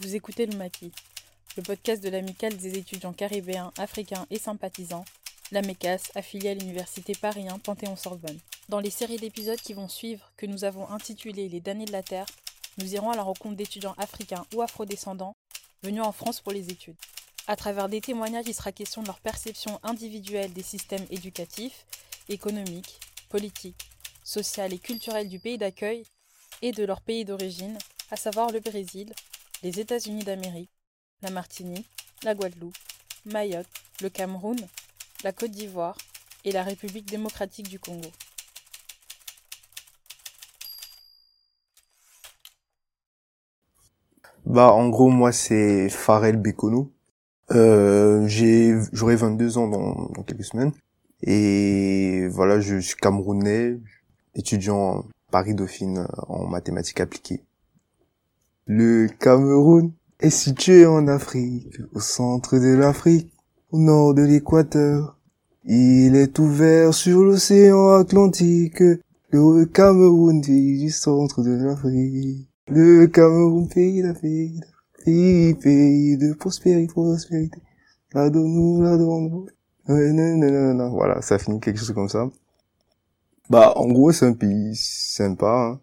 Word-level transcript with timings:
Vous 0.00 0.14
écoutez 0.14 0.44
le 0.44 0.58
Maquis, 0.58 0.92
le 1.56 1.62
podcast 1.62 2.02
de 2.02 2.10
l'amicale 2.10 2.54
des 2.54 2.76
étudiants 2.76 3.14
caribéens, 3.14 3.72
africains 3.78 4.26
et 4.30 4.38
sympathisants, 4.38 5.06
la 5.52 5.62
MECAS, 5.62 6.10
affiliée 6.14 6.50
à 6.50 6.54
l'université 6.54 7.14
Paris 7.14 7.48
1 7.48 7.58
Panthéon-Sorbonne. 7.60 8.38
Dans 8.68 8.78
les 8.78 8.90
séries 8.90 9.16
d'épisodes 9.16 9.58
qui 9.58 9.72
vont 9.72 9.88
suivre, 9.88 10.30
que 10.36 10.44
nous 10.44 10.64
avons 10.64 10.86
intitulées 10.90 11.48
Les 11.48 11.60
damnés 11.60 11.86
de 11.86 11.92
la 11.92 12.02
Terre, 12.02 12.26
nous 12.76 12.94
irons 12.94 13.10
à 13.10 13.16
la 13.16 13.22
rencontre 13.22 13.56
d'étudiants 13.56 13.94
africains 13.96 14.44
ou 14.54 14.60
afrodescendants 14.60 15.34
venus 15.82 16.02
en 16.02 16.12
France 16.12 16.42
pour 16.42 16.52
les 16.52 16.68
études. 16.68 16.96
À 17.46 17.56
travers 17.56 17.88
des 17.88 18.02
témoignages, 18.02 18.48
il 18.48 18.54
sera 18.54 18.72
question 18.72 19.00
de 19.00 19.06
leur 19.06 19.20
perception 19.20 19.80
individuelle 19.82 20.52
des 20.52 20.62
systèmes 20.62 21.06
éducatifs, 21.08 21.86
économiques, 22.28 23.00
politiques, 23.30 23.88
sociaux 24.24 24.64
et 24.64 24.78
culturels 24.78 25.30
du 25.30 25.38
pays 25.38 25.56
d'accueil 25.56 26.04
et 26.60 26.72
de 26.72 26.84
leur 26.84 27.00
pays 27.00 27.24
d'origine, 27.24 27.78
à 28.10 28.16
savoir 28.16 28.50
le 28.50 28.60
Brésil, 28.60 29.14
les 29.62 29.80
États-Unis 29.80 30.24
d'Amérique, 30.24 30.70
la 31.22 31.30
Martinique, 31.30 31.88
la 32.22 32.34
Guadeloupe, 32.34 32.76
Mayotte, 33.24 33.66
le 34.02 34.08
Cameroun, 34.08 34.58
la 35.24 35.32
Côte 35.32 35.50
d'Ivoire 35.50 35.96
et 36.44 36.52
la 36.52 36.62
République 36.62 37.06
démocratique 37.10 37.68
du 37.68 37.78
Congo. 37.78 38.10
Bah, 44.44 44.72
en 44.72 44.88
gros, 44.88 45.08
moi, 45.08 45.32
c'est 45.32 45.88
Farel 45.88 46.36
Bekono. 46.36 46.92
Euh, 47.50 48.26
j'ai, 48.28 48.74
j'aurai 48.92 49.16
22 49.16 49.58
ans 49.58 49.68
dans, 49.68 50.08
dans, 50.10 50.22
quelques 50.22 50.44
semaines. 50.44 50.72
Et 51.22 52.28
voilà, 52.28 52.60
je 52.60 52.76
suis 52.78 52.96
camerounais, 52.96 53.78
étudiant 54.34 55.04
Paris 55.32 55.54
Dauphine 55.54 56.06
en 56.28 56.46
mathématiques 56.46 57.00
appliquées. 57.00 57.45
Le 58.68 59.06
Cameroun 59.06 59.92
est 60.18 60.30
situé 60.30 60.86
en 60.86 61.06
Afrique, 61.06 61.78
au 61.92 62.00
centre 62.00 62.58
de 62.58 62.74
l'Afrique, 62.74 63.32
au 63.70 63.78
nord 63.78 64.12
de 64.12 64.22
l'équateur. 64.22 65.16
Il 65.64 66.16
est 66.16 66.36
ouvert 66.40 66.92
sur 66.92 67.22
l'océan 67.22 67.90
Atlantique, 67.90 68.82
le 69.30 69.66
Cameroun, 69.66 70.40
pays 70.40 70.80
du 70.80 70.90
centre 70.90 71.44
de 71.44 71.52
l'Afrique. 71.52 72.48
Le 72.66 73.06
Cameroun, 73.06 73.68
pays 73.68 74.02
d'Afrique, 74.02 74.64
pays, 75.04 75.54
pays 75.54 76.16
de 76.16 76.32
prospérité, 76.32 76.92
prospérité. 76.92 77.60
La 78.14 78.30
nous, 78.30 78.82
la 78.82 78.96
nous. 78.96 79.46
Voilà, 79.86 81.22
ça 81.22 81.38
finit 81.38 81.60
quelque 81.60 81.78
chose 81.78 81.92
comme 81.92 82.08
ça. 82.08 82.28
Bah, 83.48 83.74
en 83.76 83.86
gros, 83.86 84.10
c'est 84.10 84.26
un 84.26 84.32
pays 84.32 84.74
sympa. 84.74 85.70
Hein. 85.70 85.80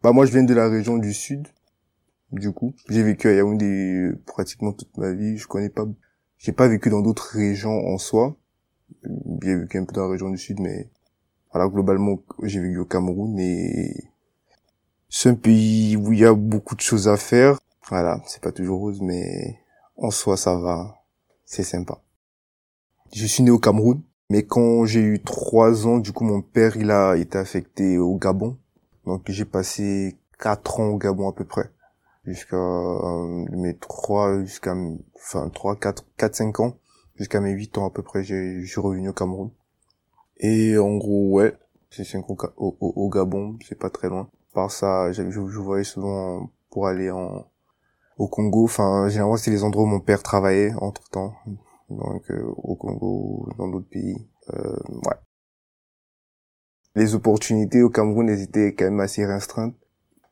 Bah, 0.00 0.12
moi, 0.12 0.26
je 0.26 0.30
viens 0.30 0.44
de 0.44 0.54
la 0.54 0.68
région 0.68 0.96
du 0.96 1.12
sud. 1.12 1.48
Du 2.32 2.52
coup, 2.52 2.74
j'ai 2.88 3.02
vécu 3.02 3.28
à 3.28 3.32
Yaoundé 3.32 4.12
pratiquement 4.26 4.72
toute 4.72 4.96
ma 4.96 5.12
vie. 5.12 5.36
Je 5.36 5.46
connais 5.46 5.70
pas, 5.70 5.86
j'ai 6.38 6.52
pas 6.52 6.68
vécu 6.68 6.90
dans 6.90 7.00
d'autres 7.00 7.30
régions 7.32 7.86
en 7.86 7.98
soi. 7.98 8.36
J'ai 9.42 9.56
vécu 9.56 9.78
un 9.78 9.84
peu 9.84 9.92
dans 9.92 10.02
la 10.04 10.10
région 10.10 10.30
du 10.30 10.38
sud, 10.38 10.60
mais 10.60 10.90
voilà, 11.52 11.68
globalement, 11.68 12.18
j'ai 12.42 12.60
vécu 12.60 12.78
au 12.78 12.84
Cameroun 12.84 13.38
et 13.38 14.10
c'est 15.08 15.28
un 15.28 15.34
pays 15.34 15.96
où 15.96 16.12
il 16.12 16.18
y 16.18 16.24
a 16.24 16.34
beaucoup 16.34 16.74
de 16.74 16.80
choses 16.80 17.06
à 17.06 17.16
faire. 17.16 17.60
Voilà, 17.88 18.20
c'est 18.26 18.42
pas 18.42 18.50
toujours 18.50 18.80
rose, 18.80 19.00
mais 19.00 19.60
en 19.96 20.10
soi, 20.10 20.36
ça 20.36 20.56
va. 20.56 20.96
C'est 21.44 21.62
sympa. 21.62 22.02
Je 23.12 23.26
suis 23.26 23.44
né 23.44 23.52
au 23.52 23.60
Cameroun, 23.60 24.02
mais 24.30 24.44
quand 24.44 24.86
j'ai 24.86 25.02
eu 25.02 25.22
trois 25.22 25.86
ans, 25.86 25.98
du 25.98 26.12
coup, 26.12 26.24
mon 26.24 26.42
père, 26.42 26.76
il 26.76 26.90
a 26.90 27.16
été 27.16 27.38
affecté 27.38 27.98
au 27.98 28.16
Gabon. 28.16 28.58
Donc, 29.04 29.22
j'ai 29.28 29.44
passé 29.44 30.18
quatre 30.38 30.80
ans 30.80 30.88
au 30.88 30.98
Gabon 30.98 31.28
à 31.28 31.32
peu 31.32 31.44
près. 31.44 31.70
Jusqu'à 32.26 32.56
euh, 32.56 33.44
mes 33.52 33.76
trois, 33.76 34.40
jusqu'à, 34.40 34.74
enfin, 35.16 35.48
trois, 35.50 35.76
quatre, 35.76 36.04
quatre, 36.16 36.34
cinq 36.34 36.60
ans. 36.60 36.76
Jusqu'à 37.16 37.40
mes 37.40 37.52
huit 37.52 37.76
ans 37.78 37.86
à 37.86 37.90
peu 37.90 38.02
près, 38.02 38.24
j'ai, 38.24 38.62
je 38.62 38.66
suis 38.66 38.80
revenu 38.80 39.08
au 39.08 39.12
Cameroun. 39.12 39.50
Et 40.38 40.76
en 40.78 40.96
gros, 40.96 41.30
ouais, 41.30 41.56
c'est 41.90 42.04
cinq 42.04 42.28
ans 42.30 42.36
au, 42.56 42.76
au, 42.80 42.92
au 42.96 43.08
Gabon, 43.08 43.56
c'est 43.68 43.78
pas 43.78 43.90
très 43.90 44.08
loin. 44.08 44.28
Par 44.52 44.70
ça, 44.70 45.12
je, 45.12 45.30
je, 45.30 45.58
voyais 45.58 45.84
souvent 45.84 46.50
pour 46.70 46.86
aller 46.86 47.10
en, 47.10 47.46
au 48.18 48.28
Congo. 48.28 48.64
Enfin, 48.64 49.08
généralement, 49.08 49.36
c'était 49.36 49.52
les 49.52 49.64
endroits 49.64 49.84
où 49.84 49.86
mon 49.86 50.00
père 50.00 50.22
travaillait 50.22 50.72
entre 50.80 51.08
temps 51.10 51.34
donc 51.90 52.30
euh, 52.30 52.42
au 52.56 52.76
Congo, 52.76 53.48
dans 53.58 53.68
d'autres 53.68 53.88
pays. 53.88 54.16
Euh, 54.52 54.76
ouais. 55.06 55.16
Les 56.94 57.14
opportunités 57.14 57.82
au 57.82 57.90
Cameroun, 57.90 58.28
elles 58.28 58.42
étaient 58.42 58.74
quand 58.74 58.84
même 58.84 59.00
assez 59.00 59.24
restreintes. 59.26 59.74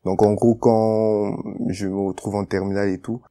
Donc 0.04 0.22
en 0.22 0.32
gros, 0.34 0.54
quand 0.54 1.36
je 1.68 1.86
me 1.86 1.98
retrouve 1.98 2.34
en 2.34 2.44
terminale 2.44 2.88
et 2.88 2.98
tout, 2.98 3.22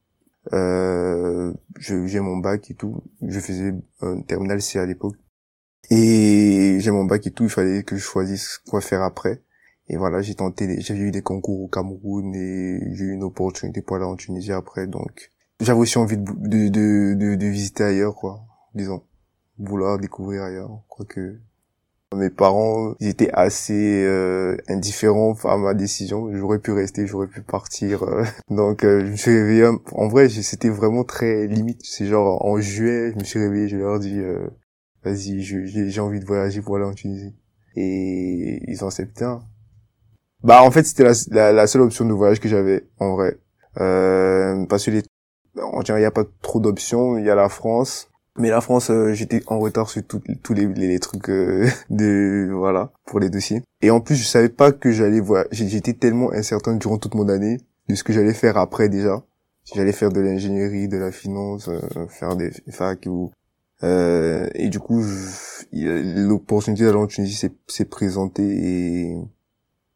euh, 0.52 1.52
j'ai 1.78 2.20
mon 2.20 2.38
bac 2.38 2.70
et 2.70 2.74
tout. 2.74 3.02
Je 3.20 3.38
faisais 3.40 3.74
un 4.00 4.22
terminal 4.22 4.60
C 4.62 4.78
à 4.78 4.86
l'époque. 4.86 5.16
Et 5.90 6.78
j'ai 6.80 6.90
mon 6.90 7.04
bac 7.04 7.26
et 7.26 7.30
tout, 7.30 7.44
il 7.44 7.50
fallait 7.50 7.82
que 7.82 7.96
je 7.96 8.02
choisisse 8.02 8.58
quoi 8.58 8.80
faire 8.80 9.02
après. 9.02 9.42
Et 9.88 9.96
voilà, 9.96 10.22
j'ai 10.22 10.34
tenté, 10.34 10.80
j'ai 10.80 10.94
eu 10.94 11.10
des 11.10 11.22
concours 11.22 11.60
au 11.60 11.68
Cameroun 11.68 12.34
et 12.34 12.80
j'ai 12.94 13.04
eu 13.04 13.12
une 13.12 13.24
opportunité 13.24 13.82
pour 13.82 13.96
aller 13.96 14.06
en 14.06 14.16
Tunisie 14.16 14.52
après. 14.52 14.86
Donc 14.86 15.30
j'avais 15.60 15.78
aussi 15.78 15.98
envie 15.98 16.16
de, 16.16 16.24
de, 16.24 17.14
de, 17.14 17.34
de, 17.34 17.46
visiter 17.46 17.84
ailleurs, 17.84 18.14
quoi. 18.14 18.40
Disons, 18.74 19.02
vouloir 19.58 19.98
découvrir 19.98 20.44
ailleurs. 20.44 20.70
Quoique 20.88 21.40
mes 22.14 22.30
parents, 22.30 22.94
ils 23.00 23.08
étaient 23.08 23.30
assez 23.32 24.04
euh, 24.04 24.56
indifférents 24.68 25.34
à 25.44 25.56
ma 25.56 25.74
décision. 25.74 26.28
J'aurais 26.34 26.58
pu 26.58 26.72
rester, 26.72 27.06
j'aurais 27.06 27.26
pu 27.26 27.42
partir. 27.42 28.02
Euh. 28.04 28.24
Donc 28.50 28.84
euh, 28.84 29.00
je 29.00 29.10
me 29.12 29.16
suis 29.16 29.30
réveillé. 29.30 29.66
En 29.92 30.08
vrai, 30.08 30.28
c'était 30.28 30.68
vraiment 30.68 31.04
très 31.04 31.46
limite. 31.46 31.80
C'est 31.84 32.06
genre 32.06 32.44
en 32.44 32.60
juillet, 32.60 33.12
je 33.12 33.18
me 33.18 33.24
suis 33.24 33.38
réveillé, 33.38 33.68
je 33.68 33.76
leur 33.76 33.98
dis, 33.98 34.20
vas-y, 35.04 35.42
j'ai 35.42 36.00
envie 36.00 36.20
de 36.20 36.26
voyager 36.26 36.60
pour 36.62 36.76
aller 36.76 36.84
en 36.84 36.94
Tunisie. 36.94 37.34
Et 37.76 38.60
ils 38.70 38.84
ont 38.84 38.88
accepté. 38.88 39.24
Hein. 39.24 39.40
Bah 40.42 40.62
en 40.62 40.70
fait, 40.70 40.84
c'était 40.84 41.04
la, 41.04 41.52
la, 41.52 41.66
seule 41.66 41.82
option 41.82 42.04
de 42.04 42.12
voyage 42.12 42.40
que 42.40 42.48
j'avais 42.48 42.84
en 42.98 43.14
vrai. 43.14 43.38
parce 43.74 44.84
que 44.84 44.90
les 44.90 45.02
on 45.54 45.82
dirait 45.82 45.98
il 45.98 46.02
n'y 46.02 46.06
a 46.06 46.10
pas 46.10 46.24
trop 46.42 46.60
d'options. 46.60 47.18
Il 47.18 47.24
y 47.24 47.30
a 47.30 47.34
la 47.34 47.48
France. 47.48 48.11
Mais 48.38 48.48
la 48.48 48.60
France, 48.60 48.90
euh, 48.90 49.12
j'étais 49.12 49.42
en 49.46 49.58
retard 49.58 49.90
sur 49.90 50.02
tous 50.06 50.54
les, 50.54 50.66
les, 50.66 50.98
trucs 50.98 51.28
euh, 51.28 51.68
de 51.90 52.50
voilà 52.52 52.92
pour 53.04 53.20
les 53.20 53.28
dossiers. 53.28 53.62
Et 53.82 53.90
en 53.90 54.00
plus, 54.00 54.16
je 54.16 54.24
savais 54.24 54.48
pas 54.48 54.72
que 54.72 54.90
j'allais 54.90 55.20
voir. 55.20 55.44
J'étais 55.50 55.92
tellement 55.92 56.32
incertain 56.32 56.74
durant 56.76 56.98
toute 56.98 57.14
mon 57.14 57.28
année 57.28 57.58
de 57.88 57.94
ce 57.94 58.04
que 58.04 58.12
j'allais 58.12 58.34
faire 58.34 58.56
après 58.56 58.88
déjà. 58.88 59.22
Si 59.64 59.74
j'allais 59.76 59.92
faire 59.92 60.10
de 60.10 60.20
l'ingénierie, 60.20 60.88
de 60.88 60.96
la 60.96 61.12
finance, 61.12 61.68
euh, 61.68 62.08
faire 62.08 62.36
des 62.36 62.50
facs 62.70 63.06
ou 63.06 63.30
et 63.84 64.68
du 64.68 64.78
coup, 64.78 65.04
l'opportunité 65.72 66.84
d'aller 66.84 66.98
en 66.98 67.08
Tunisie 67.08 67.50
s'est 67.66 67.84
présentée 67.84 68.44
et 68.44 69.16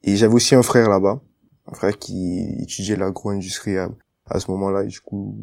et 0.06 0.16
j'avais 0.16 0.34
aussi 0.34 0.54
un 0.54 0.62
frère 0.62 0.88
là-bas, 0.88 1.20
un 1.66 1.74
frère 1.74 1.98
qui 1.98 2.62
étudiait 2.62 2.96
l'agro-industrie 2.96 3.76
à 3.76 4.40
ce 4.40 4.50
moment-là. 4.52 4.84
Et 4.84 4.86
du 4.86 5.00
coup, 5.00 5.36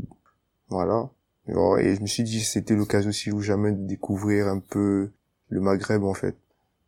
voilà. 0.70 1.10
Et 1.48 1.96
je 1.96 2.02
me 2.02 2.08
suis 2.08 2.24
dit 2.24 2.42
c'était 2.42 2.76
l'occasion 2.76 3.10
aussi 3.10 3.32
ou 3.32 3.42
jamais 3.42 3.72
de 3.72 3.86
découvrir 3.86 4.48
un 4.48 4.60
peu 4.60 5.12
le 5.50 5.62
Maghreb 5.62 6.04
en 6.04 6.14
fait. 6.14 6.36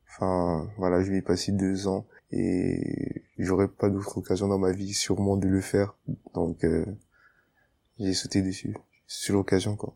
Enfin, 0.08 0.70
voilà, 0.78 1.04
je 1.04 1.12
vais 1.12 1.18
y 1.18 1.22
passer 1.22 1.52
deux 1.52 1.88
ans 1.88 2.06
et 2.32 3.24
j'aurais 3.38 3.68
pas 3.68 3.90
d'autre 3.90 4.18
occasion 4.18 4.48
dans 4.48 4.58
ma 4.58 4.72
vie 4.72 4.94
sûrement 4.94 5.38
de 5.38 5.48
le 5.48 5.62
faire. 5.62 5.96
Donc, 6.34 6.64
euh, 6.64 6.86
j'ai 8.00 8.14
sauté 8.14 8.42
dessus. 8.42 8.76
C'est 9.08 9.34
l'occasion 9.34 9.76
quoi. 9.76 9.96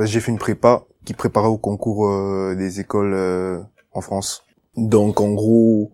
J'ai 0.00 0.20
fait 0.20 0.30
une 0.30 0.38
prépa 0.38 0.84
qui 1.04 1.14
préparait 1.14 1.48
au 1.48 1.58
concours 1.58 2.08
euh, 2.08 2.54
des 2.56 2.80
écoles 2.80 3.14
euh, 3.14 3.60
en 3.92 4.00
France. 4.00 4.44
Donc 4.76 5.20
en 5.20 5.32
gros, 5.32 5.92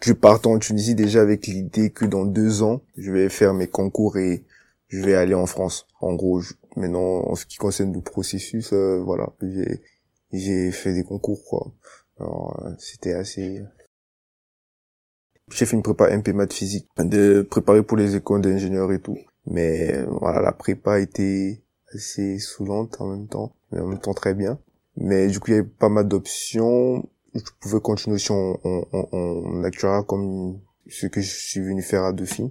je 0.00 0.12
parte 0.12 0.46
en 0.46 0.58
Tunisie 0.58 0.94
déjà 0.94 1.20
avec 1.20 1.46
l'idée 1.46 1.90
que 1.90 2.04
dans 2.04 2.24
deux 2.24 2.62
ans, 2.62 2.82
je 2.96 3.10
vais 3.10 3.28
faire 3.28 3.54
mes 3.54 3.66
concours 3.66 4.16
et 4.16 4.44
je 4.88 5.00
vais 5.00 5.14
aller 5.14 5.34
en 5.34 5.46
France. 5.46 5.86
En 6.00 6.14
gros, 6.14 6.40
maintenant, 6.76 7.26
en 7.26 7.34
ce 7.34 7.46
qui 7.46 7.56
concerne 7.56 7.92
le 7.92 8.00
processus, 8.00 8.72
euh, 8.72 9.00
voilà, 9.04 9.32
j'ai 9.42 9.80
j'ai 10.32 10.70
fait 10.70 10.92
des 10.92 11.04
concours 11.04 11.42
quoi. 11.44 11.72
Alors, 12.20 12.62
euh, 12.64 12.70
c'était 12.78 13.14
assez. 13.14 13.62
J'ai 15.50 15.64
fait 15.64 15.76
une 15.76 15.82
prépa 15.82 16.14
MP 16.14 16.28
maths 16.34 16.52
physique, 16.52 16.86
de 16.98 17.42
préparer 17.42 17.82
pour 17.82 17.96
les 17.96 18.16
écoles 18.16 18.42
d'ingénieurs 18.42 18.92
et 18.92 19.00
tout. 19.00 19.18
Mais 19.46 20.02
voilà, 20.04 20.42
la 20.42 20.52
prépa 20.52 21.00
était 21.00 21.62
assez 21.94 22.38
saoulante 22.38 23.00
en 23.00 23.06
même 23.08 23.28
temps, 23.28 23.54
mais 23.72 23.80
en 23.80 23.86
même 23.86 23.98
temps 23.98 24.12
très 24.12 24.34
bien. 24.34 24.58
Mais 24.96 25.28
du 25.28 25.40
coup, 25.40 25.50
il 25.50 25.54
y 25.54 25.58
avait 25.58 25.66
pas 25.66 25.88
mal 25.88 26.06
d'options 26.06 27.08
je 27.34 27.50
pouvais 27.60 27.80
continuer 27.80 28.16
aussi 28.16 28.32
en, 28.32 28.58
en, 28.64 28.84
en, 28.92 29.64
actuariat 29.64 30.02
comme 30.02 30.60
ce 30.88 31.06
que 31.06 31.20
je 31.20 31.30
suis 31.30 31.60
venu 31.60 31.82
faire 31.82 32.04
à 32.04 32.12
Dauphine. 32.12 32.50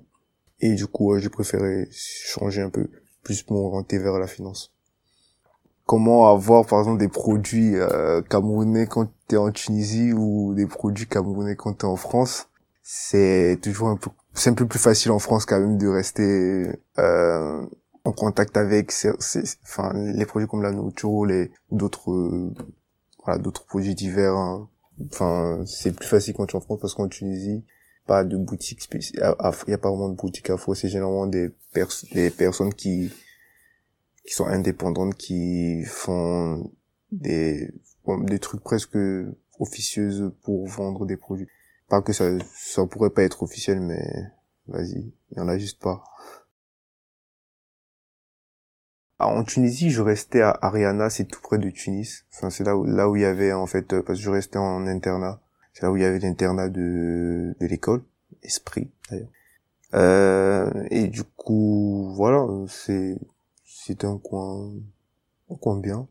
Et 0.60 0.74
du 0.74 0.88
coup, 0.88 1.18
j'ai 1.18 1.30
préféré 1.30 1.88
changer 1.92 2.62
un 2.62 2.70
peu, 2.70 2.90
plus 3.24 3.48
m'orienter 3.50 3.98
vers 4.00 4.18
la 4.20 4.28
finance. 4.28 4.74
Comment 5.86 6.30
avoir, 6.30 6.66
par 6.66 6.80
exemple, 6.80 7.00
des 7.00 7.08
produits 7.08 7.76
euh, 7.76 8.22
camerounais 8.22 8.88
quand 8.88 9.10
tu 9.28 9.36
es 9.36 9.38
en 9.38 9.52
Tunisie 9.52 10.14
ou 10.14 10.54
des 10.54 10.66
produits 10.66 11.08
camerounais 11.08 11.56
quand 11.56 11.74
tu 11.74 11.86
es 11.86 11.90
en 11.90 11.96
France? 11.96 12.50
C'est 12.84 13.60
toujours 13.62 13.90
un 13.90 13.98
peu 13.98 14.10
c'est 14.38 14.52
un 14.52 14.54
peu 14.54 14.68
plus 14.68 14.80
facile 14.80 15.12
en 15.12 15.20
France 15.20 15.46
quand 15.46 15.60
même 15.60 15.78
de 15.78 15.88
rester 15.88 16.68
euh, 17.00 17.66
en 18.04 18.12
contact 18.12 18.56
avec 18.56 18.94
enfin 19.64 19.92
les 19.94 20.26
produits 20.26 20.48
comme 20.48 20.62
la 20.62 20.72
nourriture 20.72 21.26
les 21.26 21.52
d'autres 21.72 22.52
d'autres 23.38 23.66
produits 23.66 23.96
divers 23.96 24.36
hein. 24.36 24.70
enfin 25.12 25.64
c'est 25.66 25.94
plus 25.94 26.08
facile 26.08 26.34
quand 26.34 26.46
tu 26.46 26.56
es 26.56 26.58
en 26.58 26.62
France 26.62 26.80
parce 26.80 26.94
qu'en 26.94 27.08
Tunisie 27.08 27.66
pas 28.06 28.24
de 28.24 28.38
boutique 28.38 28.82
spéciale 28.82 29.36
il 29.68 29.72
y 29.72 29.74
a 29.74 29.78
pas 29.78 29.90
vraiment 29.90 30.10
de 30.10 30.16
boutique 30.16 30.50
à 30.50 30.56
c'est 30.74 30.88
généralement 30.88 31.28
des 31.28 31.52
des 32.14 32.30
personnes 32.32 32.74
qui 32.74 33.12
qui 34.26 34.34
sont 34.34 34.46
indépendantes 34.46 35.16
qui 35.16 35.84
font 35.86 36.72
des 37.12 37.70
des 38.22 38.40
trucs 38.40 38.64
presque 38.64 38.98
officieuses 39.60 40.32
pour 40.44 40.68
vendre 40.68 41.06
des 41.06 41.18
produits. 41.18 41.48
Pas 41.90 42.02
que 42.02 42.14
ça 42.14 42.30
ça 42.54 42.86
pourrait 42.86 43.10
pas 43.10 43.24
être 43.24 43.44
officiel 43.44 43.80
mais 43.80 44.04
vas-y 44.68 45.12
il 45.32 45.38
y 45.38 45.40
en 45.40 45.48
a 45.48 45.58
juste 45.58 45.80
pas 45.80 46.04
en 49.20 49.44
Tunisie, 49.44 49.90
je 49.90 50.02
restais 50.02 50.42
à 50.42 50.58
Ariana, 50.62 51.10
c'est 51.10 51.26
tout 51.26 51.42
près 51.42 51.58
de 51.58 51.70
Tunis. 51.70 52.26
Enfin, 52.34 52.50
c'est 52.50 52.64
là 52.64 52.78
où, 52.78 52.86
là 52.86 53.10
où 53.10 53.16
il 53.16 53.24
y 53.24 53.26
avait, 53.26 53.52
en 53.52 53.66
fait, 53.66 53.94
euh, 53.94 54.04
parce 54.04 54.20
que 54.20 54.26
je 54.26 54.30
restais 54.30 54.60
en 54.60 54.86
internat. 54.86 55.42
C'est 55.74 55.84
là 55.84 55.92
où 55.92 55.98
il 55.98 56.04
y 56.04 56.06
avait 56.06 56.20
l'internat 56.20 56.70
de, 56.70 57.56
de 57.60 57.66
l'école. 57.66 58.04
Esprit, 58.44 58.92
d'ailleurs. 59.10 59.30
Euh, 59.94 60.70
et 60.92 61.08
du 61.08 61.24
coup, 61.24 62.12
voilà, 62.16 62.46
c'est, 62.68 63.18
c'était 63.66 64.06
un 64.06 64.18
coin, 64.18 64.72
un 65.50 65.56
coin 65.56 65.80
bien. 65.80 66.08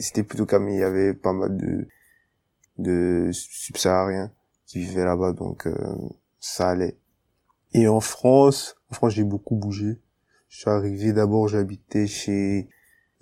C'était 0.00 0.22
plutôt 0.22 0.46
comme 0.46 0.68
il 0.68 0.78
y 0.78 0.84
avait 0.84 1.14
pas 1.14 1.32
mal 1.32 1.56
de, 1.56 1.88
de 2.78 3.30
subsahariens 3.32 4.30
qui 4.66 4.80
vivaient 4.80 5.04
là-bas, 5.04 5.32
donc, 5.32 5.66
euh, 5.66 5.74
ça 6.38 6.68
allait. 6.68 6.96
Et 7.72 7.88
en 7.88 8.00
France, 8.00 8.76
en 8.90 8.94
France, 8.94 9.14
j'ai 9.14 9.24
beaucoup 9.24 9.56
bougé. 9.56 9.98
Je 10.50 10.58
suis 10.58 10.70
arrivé 10.70 11.12
d'abord, 11.12 11.46
j'habitais 11.46 12.08
chez 12.08 12.68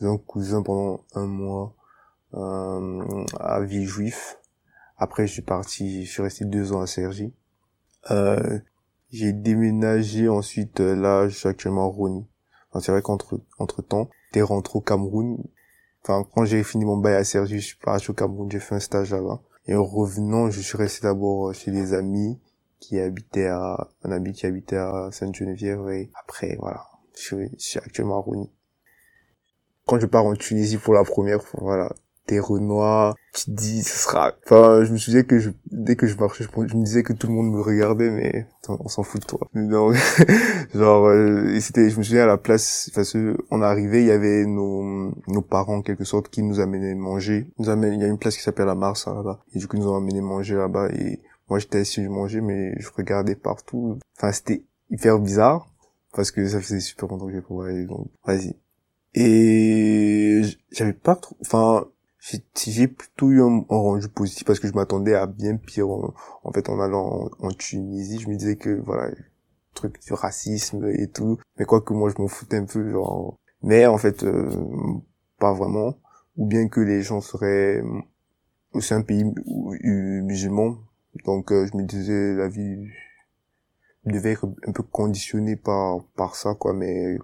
un 0.01 0.17
cousin 0.17 0.63
pendant 0.63 1.05
un 1.15 1.27
mois 1.27 1.75
euh, 2.33 3.25
à 3.39 3.61
Villejuif. 3.61 4.39
Après, 4.97 5.27
je 5.27 5.35
suis 5.35 5.43
parti, 5.43 6.07
je 6.07 6.11
suis 6.11 6.23
resté 6.23 6.47
deux 6.47 6.73
ans 6.73 6.81
à 6.81 6.87
Sergi. 6.87 7.35
Euh, 8.11 8.59
j'ai 9.11 9.35
déménagé 9.35 10.27
ensuite, 10.31 10.81
euh, 10.81 10.97
là, 10.97 11.29
je 11.29 11.37
suis 11.37 11.49
actuellement 11.49 11.85
à. 11.85 12.27
Enfin, 12.71 12.81
c'est 12.81 12.93
vrai 12.93 13.03
qu'entre 13.03 13.39
entre 13.59 13.83
temps, 13.83 14.09
j'étais 14.29 14.43
rentré 14.43 14.79
au 14.79 14.81
Cameroun. 14.81 15.37
Enfin, 16.03 16.27
quand 16.35 16.47
j'ai 16.47 16.65
fini 16.65 16.87
mon 16.87 16.97
bail 16.97 17.15
à 17.15 17.25
Sergi, 17.25 17.61
je 17.61 17.67
suis 17.67 17.77
parti 17.77 18.11
au 18.11 18.15
Cameroun, 18.15 18.51
j'ai 18.51 18.59
fait 18.59 18.75
un 18.75 18.81
stage 18.81 19.13
là-bas. 19.13 19.43
Et 19.67 19.75
en 19.75 19.85
revenant, 19.85 20.51
je 20.51 20.63
suis 20.63 20.79
resté 20.79 21.03
d'abord 21.03 21.53
chez 21.53 21.73
des 21.73 21.93
amis 21.93 22.41
qui 22.81 22.99
habitaient 22.99 23.49
à, 23.49 23.89
un 24.03 24.13
ami 24.13 24.33
qui 24.33 24.47
habitait 24.47 24.77
à 24.77 25.11
Sainte-Geneviève 25.13 25.87
et 25.91 26.11
après, 26.15 26.57
voilà, 26.59 26.87
je 27.19 27.49
suis, 27.57 27.79
actuellement 27.79 28.19
à 28.19 28.21
Rony. 28.21 28.51
Quand 29.87 29.99
je 29.99 30.07
pars 30.07 30.25
en 30.25 30.35
Tunisie 30.35 30.77
pour 30.77 30.95
la 30.95 31.05
première 31.05 31.43
fois, 31.43 31.61
voilà, 31.63 31.93
des 32.29 32.41
Renois, 32.41 33.15
tu 33.35 33.47
te 33.47 33.51
dis, 33.51 33.83
ce 33.83 33.97
sera, 33.97 34.35
enfin, 34.45 34.85
je 34.85 34.93
me 34.93 34.99
souviens 34.99 35.23
que 35.23 35.39
je, 35.39 35.51
dès 35.71 35.97
que 35.97 36.07
je 36.07 36.17
marchais, 36.19 36.45
je, 36.45 36.77
me 36.77 36.85
disais 36.85 37.03
que 37.03 37.15
tout 37.15 37.27
le 37.27 37.33
monde 37.33 37.51
me 37.51 37.63
regardait, 37.63 38.11
mais 38.11 38.47
on 38.69 38.89
s'en 38.89 39.03
fout 39.03 39.23
de 39.23 39.27
toi. 39.27 39.49
Donc, 39.55 39.95
genre, 40.75 41.07
euh, 41.07 41.59
c'était, 41.61 41.89
je 41.89 41.99
me 41.99 42.03
souviens 42.03 42.25
à 42.25 42.27
la 42.27 42.37
place, 42.37 42.91
parce 42.95 43.17
on 43.51 43.63
arrivait, 43.63 44.03
il 44.03 44.09
y 44.09 44.13
avait 44.13 44.45
nos, 44.45 45.11
nos 45.27 45.43
parents, 45.43 45.77
en 45.77 45.83
quelque 45.83 46.05
sorte, 46.05 46.29
qui 46.29 46.43
nous 46.43 46.61
amenaient 46.61 46.95
manger. 46.95 47.51
Il 47.59 47.67
y 47.67 47.71
a 47.71 48.07
une 48.07 48.19
place 48.19 48.37
qui 48.37 48.43
s'appelle 48.43 48.67
la 48.67 48.75
Mars, 48.75 49.07
là-bas. 49.07 49.41
Et 49.55 49.59
du 49.59 49.67
coup, 49.67 49.77
ils 49.77 49.83
nous 49.83 49.89
ont 49.89 49.97
amené 49.97 50.21
manger 50.21 50.55
là-bas, 50.55 50.91
et 50.91 51.21
moi, 51.49 51.59
j'étais 51.59 51.79
assis, 51.79 52.05
je 52.05 52.11
mangeais, 52.11 52.43
mais 52.43 52.79
je 52.79 52.89
regardais 52.95 53.37
partout. 53.37 53.99
Enfin, 54.19 54.33
c'était 54.33 54.65
hyper 54.91 55.19
bizarre 55.19 55.67
parce 56.19 56.33
que 56.33 56.49
ça 56.49 56.61
faisait 56.61 56.81
super 56.81 57.07
longtemps 57.07 57.29
que 57.29 57.33
j'ai 57.33 57.41
pas 57.41 57.87
donc 57.87 58.09
vas-y. 58.25 58.57
Et 59.15 60.43
j'avais 60.73 60.93
pas 60.93 61.15
trop, 61.15 61.37
enfin, 61.43 61.87
j'ai 62.19 62.89
plutôt 62.89 63.31
eu 63.31 63.41
un, 63.41 63.65
rendu 63.69 64.09
positif 64.09 64.45
parce 64.45 64.59
que 64.59 64.67
je 64.67 64.73
m'attendais 64.73 65.15
à 65.15 65.27
bien 65.27 65.57
pire 65.57 65.89
en, 65.89 66.53
fait 66.53 66.69
en 66.71 66.81
allant 66.81 67.31
en, 67.39 67.51
Tunisie. 67.53 68.19
Je 68.19 68.29
me 68.29 68.35
disais 68.35 68.57
que 68.57 68.81
voilà, 68.85 69.15
truc 69.75 70.01
du 70.03 70.13
racisme 70.13 70.89
et 70.89 71.07
tout, 71.07 71.39
mais 71.57 71.65
quoi 71.65 71.83
que 71.83 71.93
moi 71.93 72.11
je 72.11 72.21
m'en 72.21 72.27
foutais 72.27 72.57
un 72.57 72.65
peu 72.65 72.91
genre. 72.91 73.39
Mais 73.63 73.87
en 73.87 73.97
fait, 73.97 74.25
euh, 74.25 74.51
pas 75.39 75.53
vraiment. 75.53 76.01
Ou 76.37 76.47
bien 76.47 76.67
que 76.67 76.81
les 76.81 77.03
gens 77.03 77.21
seraient 77.21 77.81
aussi 78.73 78.93
un 78.93 79.03
pays 79.03 79.25
musulman, 79.85 80.79
donc 81.25 81.53
euh, 81.53 81.69
je 81.71 81.77
me 81.77 81.85
disais 81.85 82.35
la 82.35 82.49
vie 82.49 82.89
devait 84.13 84.33
être 84.33 84.47
un 84.67 84.73
peu 84.73 84.83
conditionné 84.83 85.57
par 85.57 86.03
par 86.17 86.35
ça 86.37 86.55
quoi 86.55 86.73
mais 86.75 87.19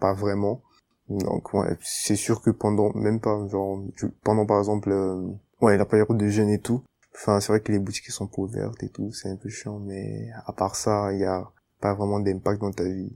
pas 0.00 0.14
vraiment. 0.14 0.62
Donc 1.08 1.52
ouais 1.54 1.76
c'est 1.82 2.16
sûr 2.16 2.40
que 2.42 2.50
pendant 2.50 2.92
même 2.94 3.20
pas 3.20 3.46
genre 3.48 3.82
pendant 4.22 4.46
par 4.46 4.58
exemple 4.58 4.90
euh, 4.90 5.22
ouais 5.60 5.76
la 5.76 5.84
période 5.84 6.16
de 6.16 6.28
jeûne 6.28 6.48
et 6.50 6.60
tout 6.60 6.82
enfin 7.14 7.40
c'est 7.40 7.52
vrai 7.52 7.60
que 7.60 7.72
les 7.72 7.78
boutiques 7.78 8.10
sont 8.10 8.26
pas 8.26 8.40
ouvertes 8.42 8.82
et 8.82 8.88
tout 8.88 9.12
c'est 9.12 9.28
un 9.28 9.36
peu 9.36 9.48
chiant 9.50 9.78
mais 9.78 10.30
à 10.46 10.52
part 10.52 10.76
ça 10.76 11.12
il 11.12 11.20
y 11.20 11.24
a 11.24 11.50
pas 11.80 11.94
vraiment 11.94 12.20
d'impact 12.20 12.60
dans 12.62 12.72
ta 12.72 12.84
vie. 12.84 13.12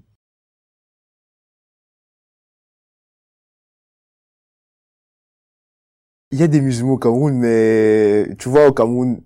Il 6.31 6.39
y 6.39 6.43
a 6.43 6.47
des 6.49 6.61
musulmans 6.61 6.95
au 6.95 6.99
Cameroun 6.99 7.35
mais 7.39 8.35
tu 8.37 8.49
vois 8.51 8.67
au 8.69 8.73
Cameroun 8.73 9.23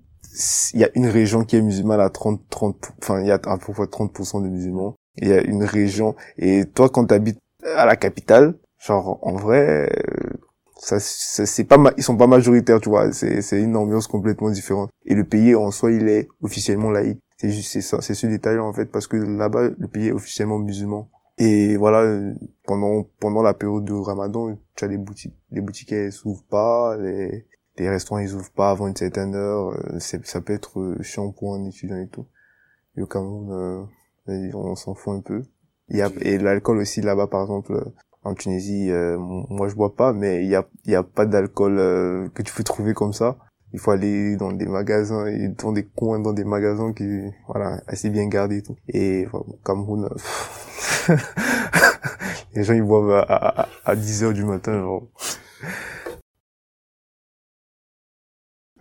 il 0.75 0.81
y 0.81 0.85
a 0.85 0.91
une 0.95 1.07
région 1.07 1.45
qui 1.45 1.57
est 1.57 1.63
musulmane 1.63 2.01
à 2.01 2.11
30 2.11 2.41
30 2.49 2.93
enfin 3.03 3.21
il 3.21 3.27
y 3.27 3.31
a 3.31 3.35
à 3.45 3.59
peu 3.59 3.73
près 3.73 3.85
30% 3.85 4.43
de 4.43 4.49
musulmans. 4.49 4.95
Il 5.17 5.29
y 5.29 5.33
a 5.33 5.43
une 5.43 5.65
région 5.65 6.15
et 6.39 6.65
toi 6.65 6.89
quand 6.89 7.07
tu 7.07 7.15
habites 7.15 7.39
à 7.77 7.85
la 7.87 7.97
capitale 7.97 8.55
genre 8.79 9.19
en 9.23 9.37
vrai 9.37 9.91
ça, 10.79 10.99
c'est 10.99 11.65
pas 11.65 11.79
ils 11.97 12.03
sont 12.03 12.17
pas 12.17 12.27
majoritaires 12.27 12.81
tu 12.81 12.89
vois. 12.89 13.13
C'est 13.13 13.43
c'est 13.43 13.61
une 13.61 13.77
ambiance 13.77 14.07
complètement 14.07 14.51
différente. 14.51 14.91
Et 15.05 15.15
le 15.15 15.25
pays 15.25 15.55
en 15.55 15.71
soi 15.71 15.93
il 15.93 16.09
est 16.09 16.29
officiellement 16.41 16.91
laïque. 16.91 17.21
C'est 17.37 17.51
juste 17.51 17.73
c'est 17.73 17.83
ça 17.83 18.01
c'est 18.01 18.15
ce 18.15 18.27
détail 18.27 18.59
en 18.59 18.73
fait 18.73 18.87
parce 18.87 19.07
que 19.07 19.17
là-bas 19.17 19.71
le 19.79 19.89
pays 19.89 20.09
est 20.09 20.13
officiellement 20.13 20.59
musulman. 20.59 21.09
Et 21.39 21.77
voilà 21.77 22.33
pendant 22.65 23.05
pendant 23.21 23.43
la 23.43 23.55
période 23.55 23.85
de 23.85 23.93
Ramadan 23.93 24.57
tu 24.77 24.85
as 24.85 24.89
des 24.89 24.99
boutiques 24.99 25.35
les 25.51 25.61
boutiques 25.61 25.93
elles 25.93 26.13
s'ouvrent 26.13 26.45
pas 26.49 26.97
les 26.99 27.47
les 27.79 27.89
restaurants 27.89 28.21
ils 28.21 28.35
ouvrent 28.35 28.51
pas 28.51 28.71
avant 28.71 28.89
une 28.89 28.97
certaine 28.97 29.35
heure 29.35 29.71
euh, 29.71 29.99
c'est 29.99 30.25
ça 30.27 30.41
peut 30.41 30.53
être 30.53 30.81
euh, 30.81 31.03
chiant 31.03 31.31
pour 31.33 31.55
un 31.55 31.65
étudiant 31.65 31.97
et 31.97 32.09
tout. 32.09 32.27
Et 32.97 33.03
au 33.03 33.07
Cameroun 33.07 33.89
euh, 34.29 34.51
on 34.55 34.75
s'en 34.77 34.95
fout 34.95 35.15
un 35.15 35.21
peu. 35.21 35.43
Il 35.89 35.97
y 35.97 36.03
a 36.03 36.11
et 36.21 36.39
l'alcool 36.39 36.79
aussi 36.79 37.01
là-bas 37.01 37.27
par 37.27 37.43
exemple 37.43 37.93
en 38.25 38.35
Tunisie 38.35 38.91
moi 39.19 39.69
je 39.69 39.75
bois 39.75 39.97
pas 39.97 40.13
mais 40.13 40.45
il 40.45 40.49
y 40.49 40.55
a 40.55 40.67
il 40.85 40.93
y 40.93 40.95
a 40.95 41.03
pas 41.03 41.27
d'alcool 41.27 41.77
que 42.35 42.43
tu 42.43 42.53
peux 42.55 42.63
trouver 42.63 42.95
comme 42.95 43.13
ça. 43.13 43.37
Il 43.75 43.79
faut 43.81 43.91
aller 43.91 44.37
dans 44.37 44.53
des 44.53 44.67
magasins 44.67 45.27
et 45.27 45.49
dans 45.49 45.73
des 45.73 45.85
coins 45.85 46.21
dans 46.21 46.35
des 46.35 46.45
magasins 46.45 46.93
qui 46.93 47.05
voilà 47.49 47.83
assez 47.87 48.11
bien 48.11 48.29
gardés 48.29 48.59
et 48.59 48.63
tout. 48.63 48.77
Et 48.89 49.27
au 49.33 49.59
Cameroun 49.65 50.09
les 52.55 52.63
gens 52.63 52.75
ils 52.75 52.83
boivent 52.83 53.25
à, 53.29 53.63
à, 53.63 53.69
à 53.85 53.97
10 53.97 54.25
heures 54.25 54.33
du 54.33 54.45
matin 54.45 54.79
genre 54.79 55.09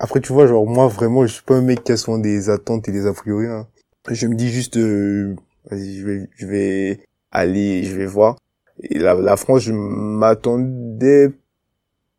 Après, 0.03 0.19
tu 0.19 0.33
vois, 0.33 0.47
genre, 0.47 0.65
moi, 0.65 0.87
vraiment, 0.87 1.27
je 1.27 1.33
suis 1.33 1.43
pas 1.43 1.53
un 1.53 1.61
mec 1.61 1.83
qui 1.83 1.91
a 1.91 1.97
souvent 1.97 2.17
des 2.17 2.49
attentes 2.49 2.89
et 2.89 2.91
des 2.91 3.05
a 3.05 3.13
priori. 3.13 3.45
Hein. 3.45 3.67
Je 4.09 4.25
me 4.25 4.33
dis 4.33 4.49
juste, 4.49 4.77
euh, 4.77 5.35
vas-y, 5.69 5.99
je 5.99 6.05
vais, 6.07 6.29
je 6.37 6.47
vais 6.47 6.99
aller, 7.31 7.83
je 7.83 7.95
vais 7.95 8.07
voir. 8.07 8.35
Et 8.81 8.97
la, 8.97 9.13
la 9.13 9.37
France, 9.37 9.61
je 9.61 9.73
m'attendais... 9.73 11.31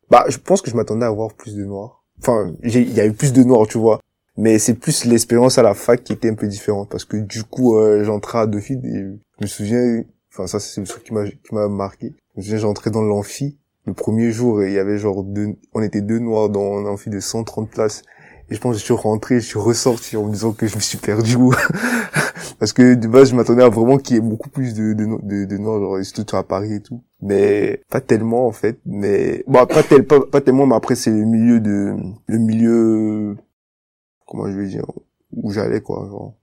Bah, 0.09 0.23
je 0.29 0.37
pense 0.37 0.61
que 0.61 0.71
je 0.71 0.77
m'attendais 0.77 1.05
à 1.05 1.09
voir 1.09 1.33
plus 1.33 1.57
de 1.57 1.65
noirs. 1.65 2.05
Enfin, 2.19 2.55
il 2.63 2.93
y 2.93 3.01
a 3.01 3.05
eu 3.05 3.11
plus 3.11 3.33
de 3.33 3.43
noirs, 3.43 3.67
tu 3.67 3.79
vois. 3.79 3.99
Mais 4.37 4.59
c'est 4.59 4.75
plus 4.75 5.03
l'expérience 5.03 5.57
à 5.57 5.61
la 5.61 5.73
fac 5.73 6.05
qui 6.05 6.13
était 6.13 6.29
un 6.29 6.35
peu 6.35 6.47
différente. 6.47 6.89
Parce 6.89 7.03
que 7.03 7.17
du 7.17 7.43
coup, 7.43 7.75
euh, 7.75 8.05
j'entrais 8.05 8.39
à 8.39 8.47
Dauphine 8.47 8.85
et 8.85 9.19
je 9.39 9.43
me 9.43 9.47
souviens... 9.47 10.03
Enfin, 10.31 10.47
ça, 10.47 10.61
c'est 10.61 10.79
le 10.79 10.87
truc 10.87 11.03
qui 11.03 11.13
m'a 11.13 11.29
qui 11.29 11.53
m'a 11.53 11.67
marqué. 11.67 12.13
Je 12.35 12.39
me 12.39 12.43
souviens, 12.43 12.59
j'entrais 12.59 12.91
dans 12.91 13.03
l'amphi 13.03 13.57
le 13.85 13.93
premier 13.93 14.31
jour, 14.31 14.63
il 14.63 14.71
y 14.71 14.79
avait 14.79 14.97
genre 14.97 15.23
deux, 15.23 15.55
on 15.73 15.81
était 15.81 16.01
deux 16.01 16.19
noirs 16.19 16.49
dans 16.49 16.77
un 16.77 16.85
amphi 16.85 17.09
de 17.09 17.19
130 17.19 17.69
places. 17.69 18.03
Et 18.49 18.55
je 18.55 18.59
pense 18.59 18.75
que 18.75 18.79
je 18.79 18.83
suis 18.83 18.93
rentré, 18.93 19.39
je 19.39 19.45
suis 19.45 19.59
ressorti 19.59 20.17
en 20.17 20.25
me 20.25 20.31
disant 20.31 20.51
que 20.51 20.67
je 20.67 20.75
me 20.75 20.81
suis 20.81 20.97
perdu. 20.97 21.37
Parce 22.59 22.73
que 22.73 22.93
de 22.93 23.07
base, 23.07 23.29
je 23.29 23.35
m'attendais 23.35 23.63
à 23.63 23.69
vraiment 23.69 23.97
qu'il 23.97 24.15
y 24.15 24.19
ait 24.19 24.21
beaucoup 24.21 24.49
plus 24.49 24.73
de, 24.73 24.93
de, 24.93 25.05
de, 25.23 25.45
de 25.45 25.57
noirs, 25.57 25.79
genre, 25.79 26.03
surtout 26.03 26.35
à 26.35 26.43
Paris 26.43 26.73
et 26.73 26.81
tout. 26.81 27.01
Mais 27.21 27.81
pas 27.89 28.01
tellement, 28.01 28.47
en 28.47 28.51
fait. 28.51 28.79
Mais, 28.85 29.43
bon, 29.47 29.65
pas, 29.65 29.83
tel, 29.83 30.05
pas, 30.05 30.25
pas 30.25 30.41
tellement, 30.41 30.65
mais 30.65 30.75
après, 30.75 30.95
c'est 30.95 31.09
le 31.09 31.25
milieu 31.25 31.59
de, 31.61 31.95
le 32.27 32.37
milieu, 32.37 33.37
comment 34.27 34.51
je 34.51 34.57
vais 34.57 34.67
dire, 34.67 34.85
où 35.31 35.51
j'allais, 35.51 35.81
quoi, 35.81 36.05
genre. 36.09 36.35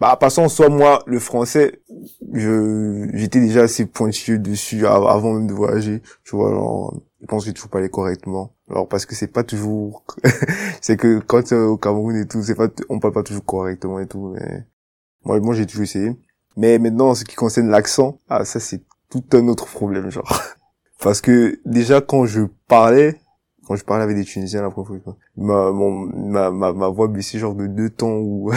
Bah, 0.00 0.16
passant 0.16 0.48
soit 0.48 0.70
moi, 0.70 1.02
le 1.06 1.18
français, 1.18 1.82
je, 2.32 3.10
j'étais 3.12 3.38
déjà 3.38 3.64
assez 3.64 3.84
pointilleux 3.84 4.38
dessus 4.38 4.86
avant 4.86 5.34
même 5.34 5.46
de 5.46 5.52
voyager. 5.52 6.00
Tu 6.24 6.36
vois, 6.36 6.50
genre, 6.50 6.94
ils 7.20 7.26
pensent 7.26 7.44
que 7.44 7.50
tu 7.50 7.68
parles 7.68 7.90
correctement. 7.90 8.54
Alors 8.70 8.88
parce 8.88 9.04
que 9.04 9.14
c'est 9.14 9.26
pas 9.26 9.44
toujours, 9.44 10.04
c'est 10.80 10.96
que 10.96 11.18
quand 11.18 11.52
au 11.52 11.76
Cameroun 11.76 12.16
et 12.16 12.26
tout, 12.26 12.42
c'est 12.42 12.54
pas, 12.54 12.68
on 12.88 12.98
parle 12.98 13.12
pas 13.12 13.22
toujours 13.22 13.44
correctement 13.44 14.00
et 14.00 14.06
tout. 14.06 14.32
Mais 14.34 14.64
moi, 15.24 15.38
moi 15.40 15.54
j'ai 15.54 15.66
toujours 15.66 15.82
essayé. 15.82 16.16
Mais 16.56 16.78
maintenant, 16.78 17.10
en 17.10 17.14
ce 17.14 17.24
qui 17.24 17.36
concerne 17.36 17.68
l'accent, 17.68 18.18
ah 18.30 18.46
ça 18.46 18.58
c'est 18.58 18.82
tout 19.10 19.24
un 19.34 19.48
autre 19.48 19.66
problème, 19.66 20.10
genre. 20.10 20.32
Parce 21.02 21.20
que 21.20 21.60
déjà 21.66 22.00
quand 22.00 22.24
je 22.24 22.42
parlais, 22.68 23.19
quand 23.70 23.76
je 23.76 23.84
parlais 23.84 24.02
avec 24.02 24.16
des 24.16 24.24
Tunisiens 24.24 24.62
la 24.62 24.70
première 24.70 25.00
fois, 25.00 25.16
ma, 25.36 25.70
mon, 25.70 25.92
ma, 25.92 26.50
ma, 26.50 26.72
ma 26.72 26.88
voix 26.88 27.06
baissait 27.06 27.38
genre 27.38 27.54
de 27.54 27.68
deux 27.68 27.88
temps 27.88 28.16
ou 28.16 28.50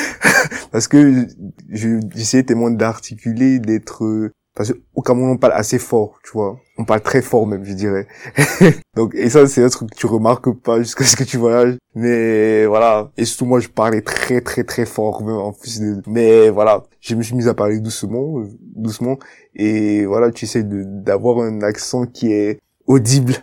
parce 0.72 0.88
que 0.88 1.24
j'essayais 1.68 2.42
tellement 2.42 2.72
d'articuler, 2.72 3.60
d'être 3.60 4.32
parce 4.56 4.72
qu'au 4.72 5.02
Cameroun 5.02 5.30
on 5.30 5.36
parle 5.36 5.52
assez 5.52 5.78
fort, 5.78 6.18
tu 6.24 6.32
vois, 6.32 6.58
on 6.78 6.84
parle 6.84 7.00
très 7.00 7.22
fort 7.22 7.46
même, 7.46 7.64
je 7.64 7.74
dirais. 7.74 8.08
Donc 8.96 9.14
et 9.14 9.30
ça 9.30 9.46
c'est 9.46 9.62
un 9.62 9.68
truc 9.68 9.92
que 9.92 9.96
tu 9.96 10.06
remarques 10.06 10.52
pas 10.52 10.78
jusqu'à 10.78 11.04
ce 11.04 11.14
que 11.14 11.22
tu 11.22 11.36
voyages, 11.36 11.76
mais 11.94 12.66
voilà. 12.66 13.12
Et 13.16 13.26
surtout 13.26 13.46
moi 13.46 13.60
je 13.60 13.68
parlais 13.68 14.00
très 14.00 14.40
très 14.40 14.64
très 14.64 14.84
fort 14.84 15.22
même 15.22 15.36
en 15.36 15.52
plus 15.52 15.80
de... 15.80 16.02
mais 16.08 16.50
voilà, 16.50 16.82
je 17.00 17.14
me 17.14 17.22
suis 17.22 17.36
mis 17.36 17.46
à 17.46 17.54
parler 17.54 17.78
doucement, 17.78 18.42
doucement 18.74 19.16
et 19.54 20.06
voilà, 20.06 20.32
tu 20.32 20.44
essaies 20.44 20.64
d'avoir 20.64 21.38
un 21.38 21.62
accent 21.62 22.06
qui 22.06 22.32
est 22.32 22.58
audible, 22.90 23.34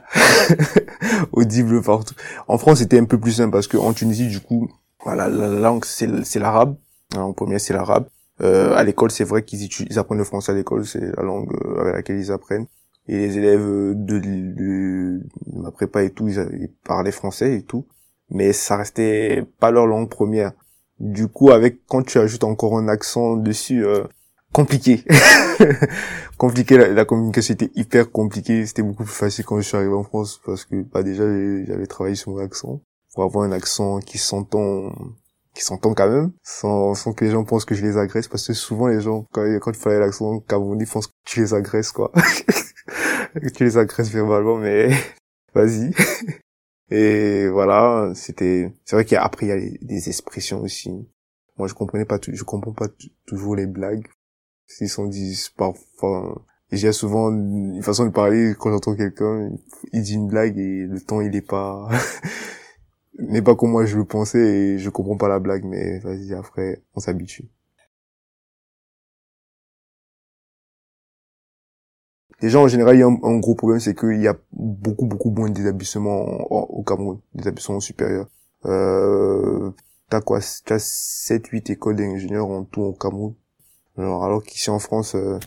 audible 1.32 1.82
partout. 1.82 2.16
En 2.48 2.58
France 2.58 2.80
c'était 2.80 3.00
un 3.00 3.06
peu 3.06 3.20
plus 3.20 3.34
simple 3.34 3.52
parce 3.52 3.68
que 3.68 3.78
en 3.78 3.94
Tunisie 3.94 4.28
du 4.28 4.42
coup, 4.42 4.70
voilà, 5.04 5.28
la 5.30 5.48
langue 5.48 5.86
c'est 5.86 6.40
l'arabe. 6.40 6.76
La 7.14 7.20
langue 7.20 7.36
première 7.36 7.62
c'est 7.62 7.74
l'arabe 7.74 8.08
euh, 8.42 8.76
à 8.76 8.84
l'école, 8.84 9.10
c'est 9.10 9.24
vrai 9.24 9.44
qu'ils 9.44 9.68
ils 9.90 10.00
apprennent 10.00 10.20
le 10.20 10.24
français 10.24 10.52
à 10.52 10.56
l'école, 10.56 10.86
c'est 10.86 11.16
la 11.16 11.24
langue 11.24 11.52
euh, 11.66 11.82
avec 11.82 11.96
laquelle 11.96 12.20
ils 12.20 12.32
apprennent. 12.32 12.68
Et 13.08 13.18
les 13.18 13.38
élèves 13.38 13.66
de, 13.96 14.20
de, 14.20 15.22
ma 15.54 15.72
prépa 15.72 16.04
et 16.04 16.10
tout, 16.12 16.28
ils, 16.28 16.70
parlaient 16.84 17.12
français 17.12 17.56
et 17.56 17.64
tout, 17.64 17.88
mais 18.30 18.54
ça 18.54 18.76
restait 18.76 19.46
pas 19.60 19.72
leur 19.72 19.88
langue 19.88 20.10
première. 20.10 20.52
Du 21.00 21.28
coup, 21.28 21.52
avec 21.52 21.86
quand 21.88 22.04
tu 22.04 22.20
ajoutes 22.20 22.44
encore 22.44 22.78
un 22.78 22.88
accent 22.90 23.38
dessus, 23.38 23.86
euh, 23.86 24.04
compliqué, 24.54 25.04
compliqué. 26.38 26.78
La, 26.78 27.06
communication 27.06 27.54
était 27.54 27.72
hyper 27.76 28.12
compliquée. 28.12 28.66
C'était 28.66 28.84
beaucoup 28.84 29.04
plus 29.04 29.14
facile 29.14 29.46
quand 29.46 29.58
je 29.58 29.68
suis 29.68 29.78
arrivé 29.78 29.94
en 29.94 30.04
France 30.04 30.42
parce 30.46 30.66
que 30.66 30.82
bah 30.84 31.04
déjà 31.04 31.24
j'avais 31.66 31.88
travaillé 31.88 32.16
sur 32.16 32.32
mon 32.32 32.40
accent 32.40 32.82
pour 33.14 33.24
avoir 33.24 33.46
un 33.46 33.52
accent 33.52 34.00
qui 34.00 34.18
s'entend 34.18 34.94
qui 35.58 35.64
s'entend 35.64 35.96
quand 35.96 36.10
même, 36.10 36.32
sans, 36.44 36.94
sans 36.94 37.14
que 37.14 37.26
les 37.26 37.32
gens 37.32 37.44
pensent 37.44 37.66
que 37.66 37.74
je 37.74 37.84
les 37.84 37.98
agresse, 37.98 38.28
parce 38.28 38.46
que 38.46 38.54
souvent 38.54 38.88
les 38.88 39.02
gens, 39.02 39.26
quand, 39.32 39.44
quand 39.60 39.72
il 39.72 39.78
fallait 39.78 40.00
l'accent 40.00 40.40
camerounais, 40.42 40.86
pensent 40.86 41.08
que 41.08 41.14
tu 41.26 41.40
les 41.40 41.56
agresses, 41.56 41.92
quoi. 41.92 42.12
tu 43.56 43.64
les 43.64 43.78
agresses 43.78 44.12
verbalement, 44.12 44.58
mais 44.58 44.92
vas-y. 45.56 45.94
Et 46.92 47.48
voilà, 47.50 48.12
c'était, 48.14 48.72
c'est 48.86 48.96
vrai 48.96 49.06
qu'après 49.06 49.48
il 49.48 49.50
y 49.50 49.52
a 49.52 49.78
des 49.82 50.10
expressions 50.10 50.62
aussi. 50.62 50.92
Moi, 51.58 51.68
je 51.68 51.74
comprenais 51.74 52.06
pas 52.06 52.20
tout, 52.20 52.32
je 52.34 52.44
comprends 52.44 52.74
pas 52.74 52.88
toujours 53.26 53.56
les 53.56 53.66
blagues. 53.66 54.08
S'ils 54.68 54.90
sont 54.90 55.08
dit 55.08 55.50
parfois, 55.58 56.46
j'ai 56.72 56.92
souvent 56.92 57.32
une 57.32 57.82
façon 57.84 58.06
de 58.06 58.12
parler 58.12 58.54
quand 58.60 58.72
j'entends 58.72 58.96
quelqu'un, 58.96 59.50
il 59.94 60.02
dit 60.04 60.16
une 60.16 60.28
blague 60.28 60.58
et 60.58 60.86
le 60.86 61.02
temps 61.02 61.22
il 61.22 61.36
est 61.36 61.42
pas, 61.42 61.90
n'est 63.20 63.42
pas 63.42 63.56
comme 63.56 63.72
moi 63.72 63.86
je 63.86 63.98
le 63.98 64.06
pensais 64.06 64.40
et 64.40 64.80
je 64.80 64.90
comprends 64.90 65.18
pas 65.18 65.30
la 65.30 65.40
blague, 65.40 65.64
mais 65.66 66.00
vas-y, 66.00 66.34
après, 66.34 66.84
on 66.96 67.00
s'habitue. 67.00 67.50
Déjà, 72.42 72.60
en 72.60 72.68
général, 72.68 72.96
il 72.96 73.00
y 73.00 73.04
a 73.04 73.08
un, 73.08 73.40
gros 73.40 73.56
problème, 73.56 73.80
c'est 73.80 73.96
qu'il 73.96 74.22
y 74.22 74.28
a 74.28 74.38
beaucoup, 74.52 75.08
beaucoup 75.08 75.32
moins 75.32 75.50
d'établissements 75.50 76.22
au 76.22 76.84
Cameroun, 76.84 77.20
d'établissements 77.34 77.80
supérieurs. 77.80 78.28
Euh, 78.66 79.72
t'as 80.10 80.22
quoi, 80.22 80.40
t'as 80.66 80.78
7, 80.80 81.48
8 81.48 81.70
écoles 81.72 81.96
d'ingénieurs 81.96 82.48
en 82.48 82.64
tout 82.64 82.82
au 82.82 82.94
Cameroun. 82.94 83.34
Alors, 83.98 84.24
alors 84.24 84.44
qu'ici 84.44 84.70
en 84.70 84.80
France, 84.80 85.16
euh, 85.16 85.40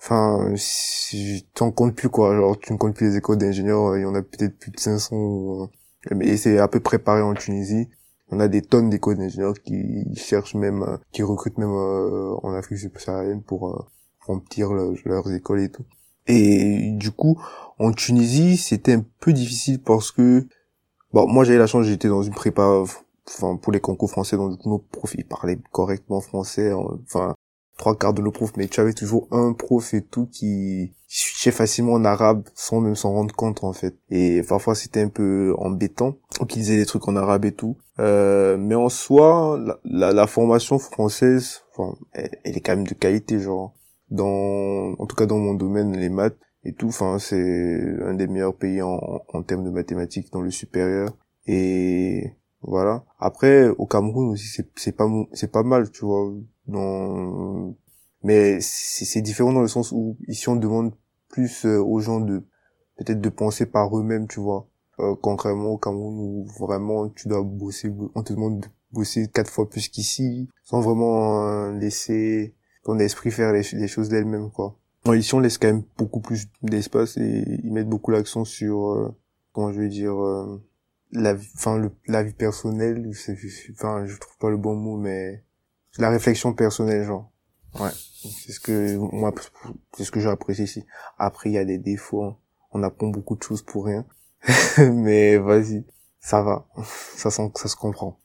enfin, 0.00 0.52
si, 0.56 1.46
tu 1.54 1.62
en 1.62 1.70
comptes 1.70 1.94
plus, 1.94 2.08
quoi. 2.08 2.32
Alors, 2.32 2.58
tu 2.58 2.72
ne 2.72 2.78
comptes 2.78 2.94
plus 2.94 3.10
les 3.10 3.16
écoles 3.16 3.38
d'ingénieurs, 3.38 3.96
il 3.96 4.02
y 4.02 4.06
en 4.06 4.14
a 4.14 4.22
peut-être 4.22 4.58
plus 4.58 4.70
de 4.70 4.80
500, 4.80 5.70
et 6.20 6.36
c'est 6.36 6.58
à 6.58 6.68
peu 6.68 6.80
près 6.80 6.98
pareil 6.98 7.22
en 7.22 7.34
Tunisie. 7.34 7.88
On 8.30 8.40
a 8.40 8.48
des 8.48 8.62
tonnes 8.62 8.90
d'écoles 8.90 9.18
d'ingénieurs 9.18 9.54
qui 9.60 10.04
cherchent 10.14 10.54
même, 10.54 10.82
euh, 10.82 10.96
qui 11.12 11.22
recrutent 11.22 11.58
même 11.58 11.72
euh, 11.72 12.34
en 12.42 12.54
Afrique 12.54 12.78
subsaharienne 12.78 13.42
pour 13.42 13.68
euh, 13.68 13.84
remplir 14.20 14.72
leurs 14.72 15.32
écoles 15.32 15.60
et 15.60 15.68
tout. 15.70 15.84
Et 16.26 16.92
du 16.92 17.10
coup, 17.10 17.42
en 17.78 17.92
Tunisie, 17.92 18.56
c'était 18.56 18.92
un 18.94 19.04
peu 19.20 19.32
difficile 19.32 19.82
parce 19.82 20.12
que, 20.12 20.46
bon, 21.12 21.26
moi 21.26 21.44
j'avais 21.44 21.58
la 21.58 21.66
chance, 21.66 21.86
j'étais 21.86 22.08
dans 22.08 22.22
une 22.22 22.34
prépa, 22.34 22.84
enfin 23.26 23.56
pour 23.56 23.72
les 23.72 23.80
concours 23.80 24.10
français, 24.10 24.36
donc 24.36 24.52
du 24.52 24.58
coup 24.58 24.70
nos 24.70 24.78
profs 24.78 25.14
ils 25.14 25.26
parlaient 25.26 25.58
correctement 25.72 26.20
français, 26.20 26.72
enfin 26.72 27.34
trois 27.80 27.96
quarts 27.96 28.12
de 28.12 28.20
nos 28.20 28.30
profs, 28.30 28.56
mais 28.58 28.68
tu 28.68 28.78
avais 28.78 28.92
toujours 28.92 29.26
un 29.30 29.54
prof 29.54 29.94
et 29.94 30.02
tout 30.02 30.26
qui, 30.26 30.92
switchait 31.08 31.50
facilement 31.50 31.94
en 31.94 32.04
arabe 32.04 32.48
sans 32.54 32.80
même 32.80 32.94
s'en 32.94 33.12
rendre 33.12 33.34
compte 33.34 33.64
en 33.64 33.72
fait. 33.72 33.96
Et 34.10 34.42
parfois 34.48 34.76
c'était 34.76 35.00
un 35.00 35.08
peu 35.08 35.54
embêtant 35.58 36.14
qu'il 36.48 36.62
disait 36.62 36.76
des 36.76 36.86
trucs 36.86 37.08
en 37.08 37.16
arabe 37.16 37.44
et 37.46 37.52
tout. 37.52 37.76
Euh, 37.98 38.56
mais 38.56 38.76
en 38.76 38.88
soi, 38.88 39.58
la, 39.84 40.12
la, 40.12 40.26
formation 40.28 40.78
française, 40.78 41.62
enfin, 41.72 41.96
elle, 42.12 42.30
est 42.44 42.60
quand 42.60 42.76
même 42.76 42.86
de 42.86 42.94
qualité, 42.94 43.40
genre 43.40 43.74
dans, 44.10 44.94
en 44.98 45.06
tout 45.06 45.16
cas 45.16 45.26
dans 45.26 45.38
mon 45.38 45.54
domaine, 45.54 45.96
les 45.96 46.10
maths 46.10 46.38
et 46.64 46.74
tout. 46.74 46.88
Enfin, 46.88 47.18
c'est 47.18 47.80
un 48.04 48.14
des 48.14 48.28
meilleurs 48.28 48.54
pays 48.54 48.80
en, 48.82 49.00
en 49.32 49.42
termes 49.42 49.64
de 49.64 49.70
mathématiques 49.70 50.30
dans 50.32 50.42
le 50.42 50.50
supérieur. 50.52 51.08
Et 51.46 52.34
voilà. 52.62 53.04
Après, 53.18 53.68
au 53.68 53.86
Cameroun 53.86 54.30
aussi, 54.30 54.62
c'est 54.76 54.96
pas, 54.96 55.08
c'est 55.32 55.50
pas 55.50 55.64
mal, 55.64 55.90
tu 55.90 56.04
vois 56.04 56.30
mais 58.22 58.58
c'est 58.60 59.22
différent 59.22 59.52
dans 59.52 59.62
le 59.62 59.68
sens 59.68 59.92
où 59.92 60.16
ici 60.28 60.48
on 60.48 60.56
demande 60.56 60.92
plus 61.28 61.64
euh, 61.64 61.78
aux 61.78 62.00
gens 62.00 62.20
de 62.20 62.42
peut-être 62.96 63.20
de 63.20 63.28
penser 63.28 63.66
par 63.66 63.96
eux-mêmes 63.96 64.28
tu 64.28 64.40
vois. 64.40 64.68
Euh, 64.98 65.14
concrètement 65.14 65.70
au 65.70 65.78
Cameroun 65.78 66.46
vraiment 66.58 67.08
tu 67.08 67.28
dois 67.28 67.42
bosser 67.42 67.90
on 68.14 68.22
te 68.22 68.34
demande 68.34 68.60
de 68.60 68.68
bosser 68.92 69.28
quatre 69.28 69.50
fois 69.50 69.68
plus 69.68 69.88
qu'ici 69.88 70.48
sans 70.64 70.80
vraiment 70.80 71.46
euh, 71.46 71.72
laisser 71.72 72.54
ton 72.84 72.98
esprit 72.98 73.30
faire 73.30 73.52
les, 73.52 73.88
choses 73.88 74.08
d'elle-même 74.08 74.50
quoi. 74.50 74.76
Ici 75.14 75.34
on 75.34 75.40
laisse 75.40 75.56
quand 75.56 75.68
même 75.68 75.84
beaucoup 75.96 76.20
plus 76.20 76.46
d'espace 76.62 77.16
et 77.16 77.60
ils 77.64 77.72
mettent 77.72 77.88
beaucoup 77.88 78.10
l'accent 78.10 78.44
sur 78.44 79.14
comment 79.52 79.72
je 79.72 79.80
vais 79.80 79.88
dire 79.88 80.14
la 81.12 81.34
enfin 81.54 81.90
la 82.06 82.22
vie 82.22 82.34
personnelle 82.34 83.10
enfin 83.72 84.04
je 84.04 84.18
trouve 84.18 84.36
pas 84.38 84.50
le 84.50 84.58
bon 84.58 84.74
mot 84.74 84.98
mais 84.98 85.42
la 85.98 86.10
réflexion 86.10 86.52
personnelle, 86.52 87.04
genre. 87.04 87.30
Ouais. 87.78 87.90
C'est 88.22 88.52
ce 88.52 88.60
que, 88.60 88.96
moi, 88.96 89.32
c'est 89.96 90.04
ce 90.04 90.10
que 90.10 90.20
j'apprécie 90.20 90.64
ici. 90.64 90.84
Après, 91.18 91.50
il 91.50 91.54
y 91.54 91.58
a 91.58 91.64
des 91.64 91.78
défauts. 91.78 92.24
Hein. 92.24 92.36
On 92.72 92.82
apprend 92.82 93.08
beaucoup 93.08 93.36
de 93.36 93.42
choses 93.42 93.62
pour 93.62 93.86
rien. 93.86 94.04
Mais 94.78 95.38
vas-y. 95.38 95.84
Ça 96.20 96.42
va. 96.42 96.66
Ça, 97.16 97.30
ça 97.30 97.48
se 97.50 97.76
comprend. 97.76 98.20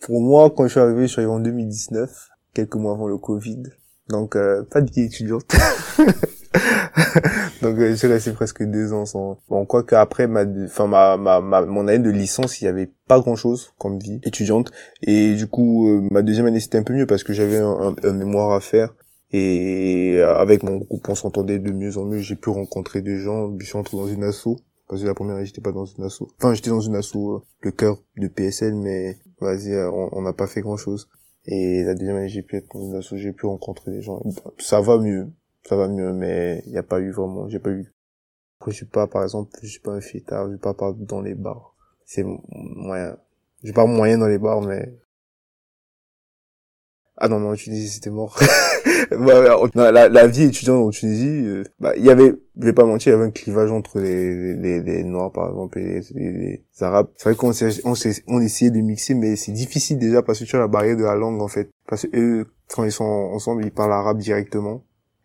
Pour 0.00 0.22
moi, 0.22 0.50
quand 0.50 0.64
je 0.64 0.70
suis 0.70 0.80
arrivé, 0.80 1.02
je 1.02 1.12
suis 1.12 1.20
arrivé 1.20 1.32
en 1.32 1.40
2019, 1.40 2.10
quelques 2.54 2.76
mois 2.76 2.92
avant 2.94 3.08
le 3.08 3.18
Covid. 3.18 3.62
Donc, 4.08 4.34
euh, 4.34 4.64
pas 4.64 4.80
de 4.80 4.90
vie 4.90 5.02
étudiante. 5.02 5.44
Donc 7.62 7.78
euh, 7.78 7.94
j'ai 7.94 8.06
resté 8.06 8.32
presque 8.32 8.62
deux 8.62 8.92
ans 8.92 9.04
sans. 9.04 9.38
Bon, 9.48 9.66
quoi 9.66 9.82
qu'après 9.82 10.26
ma, 10.26 10.44
enfin 10.64 10.86
ma, 10.86 11.16
ma, 11.16 11.40
ma, 11.40 11.64
mon 11.66 11.88
année 11.88 11.98
de 11.98 12.10
licence, 12.10 12.60
il 12.60 12.64
y 12.64 12.68
avait 12.68 12.90
pas 13.06 13.20
grand 13.20 13.36
chose 13.36 13.72
comme 13.78 13.98
vie 13.98 14.20
étudiante. 14.24 14.70
Et 15.02 15.34
du 15.34 15.46
coup, 15.46 15.88
euh, 15.88 16.08
ma 16.10 16.22
deuxième 16.22 16.46
année 16.46 16.60
c'était 16.60 16.78
un 16.78 16.82
peu 16.82 16.94
mieux 16.94 17.06
parce 17.06 17.22
que 17.22 17.32
j'avais 17.32 17.58
un, 17.58 17.94
un, 18.02 18.12
mémoire 18.12 18.52
à 18.52 18.60
faire. 18.60 18.94
Et 19.32 20.16
euh, 20.16 20.34
avec 20.36 20.62
mon 20.62 20.76
groupe, 20.78 21.08
on 21.08 21.14
s'entendait 21.14 21.58
de 21.58 21.70
mieux 21.70 21.98
en 21.98 22.04
mieux. 22.04 22.18
J'ai 22.18 22.36
pu 22.36 22.50
rencontrer 22.50 23.02
des 23.02 23.18
gens. 23.18 23.54
Je 23.58 23.66
suis 23.66 23.78
entré 23.78 23.96
dans 23.96 24.08
une 24.08 24.24
asso. 24.24 24.56
Parce 24.88 25.02
que 25.02 25.06
la 25.06 25.14
première 25.14 25.36
année, 25.36 25.46
j'étais 25.46 25.60
pas 25.60 25.70
dans 25.70 25.84
une 25.84 26.02
asso. 26.02 26.22
Enfin, 26.38 26.52
j'étais 26.52 26.70
dans 26.70 26.80
une 26.80 26.96
asso, 26.96 27.44
le 27.60 27.70
cœur 27.70 28.02
de 28.16 28.26
PSL, 28.26 28.74
mais 28.74 29.18
vas-y, 29.40 29.72
on 29.76 30.20
n'a 30.20 30.32
pas 30.32 30.48
fait 30.48 30.62
grand 30.62 30.76
chose. 30.76 31.08
Et 31.46 31.84
la 31.84 31.94
deuxième 31.94 32.16
année, 32.16 32.28
j'ai 32.28 32.42
pu 32.42 32.56
être 32.56 32.66
dans 32.74 32.84
une 32.84 32.96
asso, 32.96 33.14
j'ai 33.14 33.32
pu 33.32 33.46
rencontrer 33.46 33.92
des 33.92 34.02
gens. 34.02 34.20
Ça 34.58 34.80
va 34.80 34.98
mieux 34.98 35.30
ça 35.68 35.76
va 35.76 35.88
mieux, 35.88 36.12
mais 36.12 36.62
il 36.66 36.72
n'y 36.72 36.78
a 36.78 36.82
pas 36.82 37.00
eu 37.00 37.10
vraiment, 37.10 37.48
j'ai 37.48 37.58
pas 37.58 37.70
eu. 37.70 37.92
Je 38.66 38.72
suis 38.72 38.86
pas, 38.86 39.06
par 39.06 39.22
exemple, 39.22 39.50
je 39.62 39.68
suis 39.68 39.80
pas 39.80 39.92
un 39.92 40.00
fêtard, 40.00 40.46
je 40.46 40.52
suis 40.52 40.58
pas 40.60 40.74
dans 40.98 41.20
les 41.22 41.34
bars. 41.34 41.74
C'est 42.04 42.24
moyen. 42.50 43.16
Je 43.62 43.68
suis 43.68 43.74
pas 43.74 43.86
moyen 43.86 44.18
dans 44.18 44.26
les 44.26 44.38
bars, 44.38 44.60
mais 44.60 44.92
ah 47.22 47.28
non, 47.28 47.38
non, 47.38 47.50
en 47.50 47.54
Tunisie, 47.54 47.88
c'était 47.88 48.10
mort. 48.10 48.38
Bah, 49.10 49.90
la, 49.92 50.08
la, 50.08 50.26
vie 50.26 50.44
étudiante 50.44 50.86
en 50.86 50.90
Tunisie, 50.90 51.44
euh, 51.44 51.64
bah, 51.80 51.94
y 51.96 52.10
avait, 52.10 52.32
je 52.58 52.64
vais 52.64 52.72
pas 52.72 52.84
mentir, 52.84 53.12
il 53.12 53.16
y 53.16 53.18
avait 53.18 53.26
un 53.26 53.30
clivage 53.30 53.70
entre 53.70 53.98
les, 53.98 54.54
les, 54.54 54.80
les 54.80 55.02
Noirs, 55.04 55.32
par 55.32 55.48
exemple, 55.48 55.78
et 55.78 56.00
les, 56.14 56.32
les, 56.32 56.64
Arabes. 56.80 57.08
C'est 57.16 57.28
vrai 57.28 57.36
qu'on 57.36 57.50
on, 57.84 57.94
on 58.28 58.40
essayait 58.40 58.70
de 58.70 58.80
mixer, 58.80 59.14
mais 59.14 59.36
c'est 59.36 59.52
difficile 59.52 59.98
déjà 59.98 60.22
parce 60.22 60.38
que 60.38 60.44
tu 60.44 60.56
as 60.56 60.60
la 60.60 60.68
barrière 60.68 60.96
de 60.96 61.02
la 61.02 61.16
langue, 61.16 61.42
en 61.42 61.48
fait. 61.48 61.70
Parce 61.88 62.06
que 62.06 62.16
eux, 62.16 62.46
quand 62.68 62.84
ils 62.84 62.92
sont 62.92 63.04
ensemble, 63.04 63.64
ils 63.64 63.72
parlent 63.72 63.92
arabe 63.92 64.18
directement. 64.18 64.84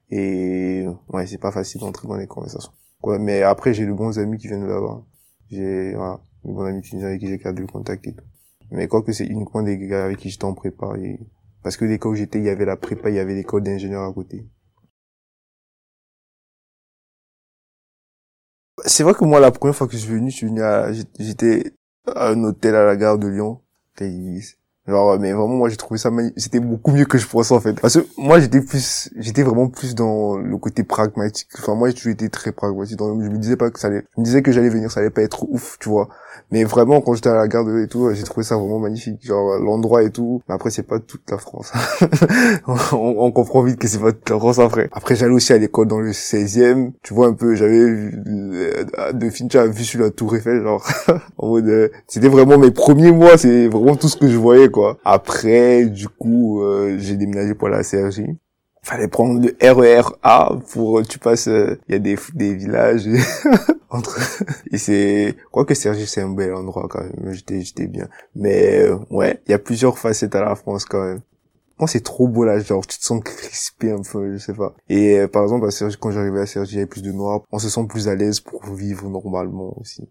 Et 0.10 0.86
ouais, 1.10 1.28
c'est 1.28 1.38
pas 1.38 1.52
facile 1.52 1.82
d'entrer 1.82 2.08
dans 2.08 2.16
les 2.16 2.28
conversations. 2.28 2.72
quoi. 3.02 3.20
Mais 3.20 3.42
après, 3.44 3.74
j'ai 3.74 3.86
de 3.86 3.94
bons 3.94 4.20
amis 4.20 4.38
qui 4.38 4.48
viennent 4.48 4.64
de 4.64 4.68
là-bas. 4.68 5.04
J'ai, 5.50 5.94
voilà, 5.96 6.22
de 6.44 6.52
bons 6.52 6.66
amis 6.66 6.82
tunisiens 6.82 7.10
avec 7.10 7.22
qui 7.22 7.28
j'ai 7.28 7.38
gardé 7.38 7.62
le 7.62 7.68
contact 7.68 8.06
et 8.08 8.14
tout. 8.14 8.24
Mais 8.72 8.88
quoi 8.88 9.02
que 9.04 9.12
c'est 9.12 9.26
uniquement 9.26 9.62
des 9.62 9.78
gars 9.78 10.06
avec 10.06 10.18
qui 10.18 10.30
j'étais 10.30 10.46
en 10.46 10.54
prépa. 10.54 10.94
Parce 11.64 11.78
que 11.78 11.86
l'école 11.86 12.14
où 12.14 12.16
j'étais, 12.16 12.40
il 12.40 12.46
y 12.46 12.50
avait 12.50 12.66
la 12.66 12.78
prépa, 12.78 13.10
il 13.10 13.16
y 13.16 13.20
avait 13.20 13.36
l'école 13.36 13.64
d'ingénieur 13.64 14.04
à 14.04 14.14
côté. 14.14 14.48
C'est 18.86 19.04
vrai 19.04 19.14
que 19.14 19.24
moi, 19.26 19.40
la 19.40 19.52
première 19.52 19.76
fois 19.76 19.88
que 19.88 19.94
je 19.94 19.98
suis 20.00 20.12
venu, 20.14 20.30
je 20.30 20.36
suis 20.36 20.48
venu 20.48 20.62
à, 20.62 20.92
j'étais 20.94 21.74
à 22.08 22.30
un 22.30 22.44
hôtel 22.44 22.76
à 22.76 22.86
la 22.86 22.96
gare 22.96 23.18
de 23.18 23.28
Lyon. 23.28 23.62
Genre, 24.88 25.20
mais 25.20 25.34
vraiment, 25.34 25.56
moi, 25.56 25.70
j'ai 25.70 25.78
trouvé 25.78 25.98
ça 25.98 26.12
C'était 26.38 26.60
beaucoup 26.60 26.92
mieux 26.92 27.06
que 27.06 27.18
je 27.18 27.28
pensais, 27.28 27.54
en 27.54 27.60
fait. 27.60 27.80
Parce 27.80 27.96
que 27.96 28.06
moi, 28.18 28.40
j'étais 28.40 28.62
plus, 28.62 29.10
j'étais 29.18 29.42
vraiment 29.42 29.68
plus 29.68 29.96
dans 29.96 30.38
le 30.38 30.58
côté 30.58 30.84
pragmatique. 30.84 31.48
Enfin, 31.58 31.74
moi, 31.74 31.90
j'ai 31.90 32.12
été 32.12 32.30
très 32.30 32.52
pragmatique. 32.52 33.00
Je 33.00 33.30
me 33.30 33.38
disais 33.38 33.58
pas 33.58 33.72
que 33.72 33.80
ça 33.80 33.88
allait, 33.88 34.04
je 34.16 34.22
me 34.22 34.26
disais 34.26 34.42
que 34.44 34.52
j'allais 34.52 34.70
venir, 34.70 34.92
ça 34.92 35.00
allait 35.00 35.10
pas 35.10 35.24
être 35.24 35.44
ouf, 35.50 35.78
tu 35.80 35.90
vois. 35.90 36.10
Mais 36.52 36.64
vraiment, 36.64 37.02
quand 37.02 37.16
j'étais 37.16 37.30
à 37.30 37.36
la 37.36 37.48
gare 37.48 37.66
et 37.80 37.88
tout, 37.88 38.14
j'ai 38.14 38.24
trouvé 38.24 38.44
ça 38.44 38.56
vraiment 38.56 38.80
magnifique. 38.80 39.26
Genre, 39.26 39.58
l'endroit 39.58 40.04
et 40.04 40.12
tout. 40.12 40.42
Mais 40.48 40.56
après, 40.56 40.70
c'est 40.70 40.84
pas 40.84 41.00
toute 41.00 41.30
la 41.32 41.38
France. 41.38 41.74
on, 42.94 43.32
comprend 43.32 43.64
vite 43.64 43.80
que 43.80 43.88
c'est 43.88 44.00
pas 44.00 44.12
toute 44.12 44.30
la 44.30 44.38
France 44.38 44.60
après. 44.60 44.90
Après, 44.92 45.16
j'allais 45.16 45.34
aussi 45.34 45.54
à 45.54 45.58
l'école 45.58 45.88
dans 45.88 46.00
le 46.00 46.12
16e. 46.12 46.92
Tu 47.02 47.14
vois 47.14 47.28
un 47.28 47.34
peu, 47.34 47.56
j'avais 47.56 47.80
euh, 47.80 49.12
de 49.14 49.30
films, 49.30 49.50
tu 49.50 49.58
as 49.58 49.66
vu 49.66 49.84
sur 49.84 50.02
la 50.02 50.12
Tour 50.12 50.36
Eiffel, 50.36 50.62
genre. 50.62 50.86
en 51.38 51.48
mode, 51.48 51.68
euh, 51.68 51.90
c'était 52.08 52.30
vraiment 52.30 52.58
mes 52.58 52.72
premiers 52.72 53.12
mois, 53.12 53.38
c'est 53.38 53.68
vraiment 53.68 53.96
tout 53.96 54.08
ce 54.08 54.18
que 54.18 54.28
je 54.28 54.38
voyais, 54.38 54.70
quoi. 54.76 54.98
Après, 55.06 55.86
du 55.86 56.10
coup, 56.10 56.62
euh, 56.62 56.98
j'ai 57.00 57.16
déménagé 57.16 57.56
pour 57.56 57.70
la 57.70 57.82
CRJ 57.82 58.24
fallait 58.86 59.08
prendre 59.08 59.42
le 59.42 59.56
RER 59.62 60.02
e 60.02 60.16
A 60.22 60.52
pour 60.72 61.02
tu 61.08 61.18
passes 61.18 61.48
il 61.48 61.78
y 61.90 61.96
a 61.96 62.00
des 62.00 62.18
des 62.36 62.54
villages. 62.54 63.08
Entre 63.90 64.20
et 64.72 64.78
c'est 64.78 65.36
quoi 65.52 65.66
que 65.66 65.74
Sergi 65.74 66.06
c'est 66.06 66.22
un 66.22 66.30
bel 66.30 66.54
endroit 66.54 66.88
quand 66.88 67.02
même. 67.02 67.34
J'étais 67.34 67.62
j'étais 67.62 67.88
bien. 67.88 68.08
Mais 68.36 68.84
euh, 68.84 68.98
ouais 69.10 69.42
il 69.48 69.52
y 69.52 69.54
a 69.56 69.60
plusieurs 69.60 69.98
facettes 69.98 70.36
à 70.36 70.44
la 70.44 70.56
France 70.56 70.86
quand 70.86 71.04
même. 71.04 71.22
Moi 71.80 71.88
c'est 71.88 72.04
trop 72.04 72.28
beau 72.28 72.44
là 72.46 72.60
genre 72.60 72.86
tu 72.86 73.00
te 73.00 73.04
sens 73.04 73.24
crispé 73.24 73.92
un 73.92 74.02
peu 74.02 74.34
je 74.34 74.38
sais 74.38 74.54
pas. 74.54 74.76
Et 74.88 75.20
euh, 75.20 75.28
par 75.28 75.44
exemple 75.44 75.66
à 75.66 75.72
Sergi 75.72 75.98
quand 76.00 76.12
j'arrivais 76.12 76.42
à 76.42 76.46
Sergi 76.46 76.74
il 76.74 76.78
y 76.78 76.80
avait 76.82 76.88
plus 76.88 77.02
de 77.02 77.12
noirs. 77.12 77.42
On 77.52 77.58
se 77.58 77.70
sent 77.70 77.88
plus 77.90 78.08
à 78.08 78.16
l'aise 78.16 78.40
pour 78.40 78.64
vivre 78.66 79.10
normalement 79.10 79.74
aussi. 79.80 80.08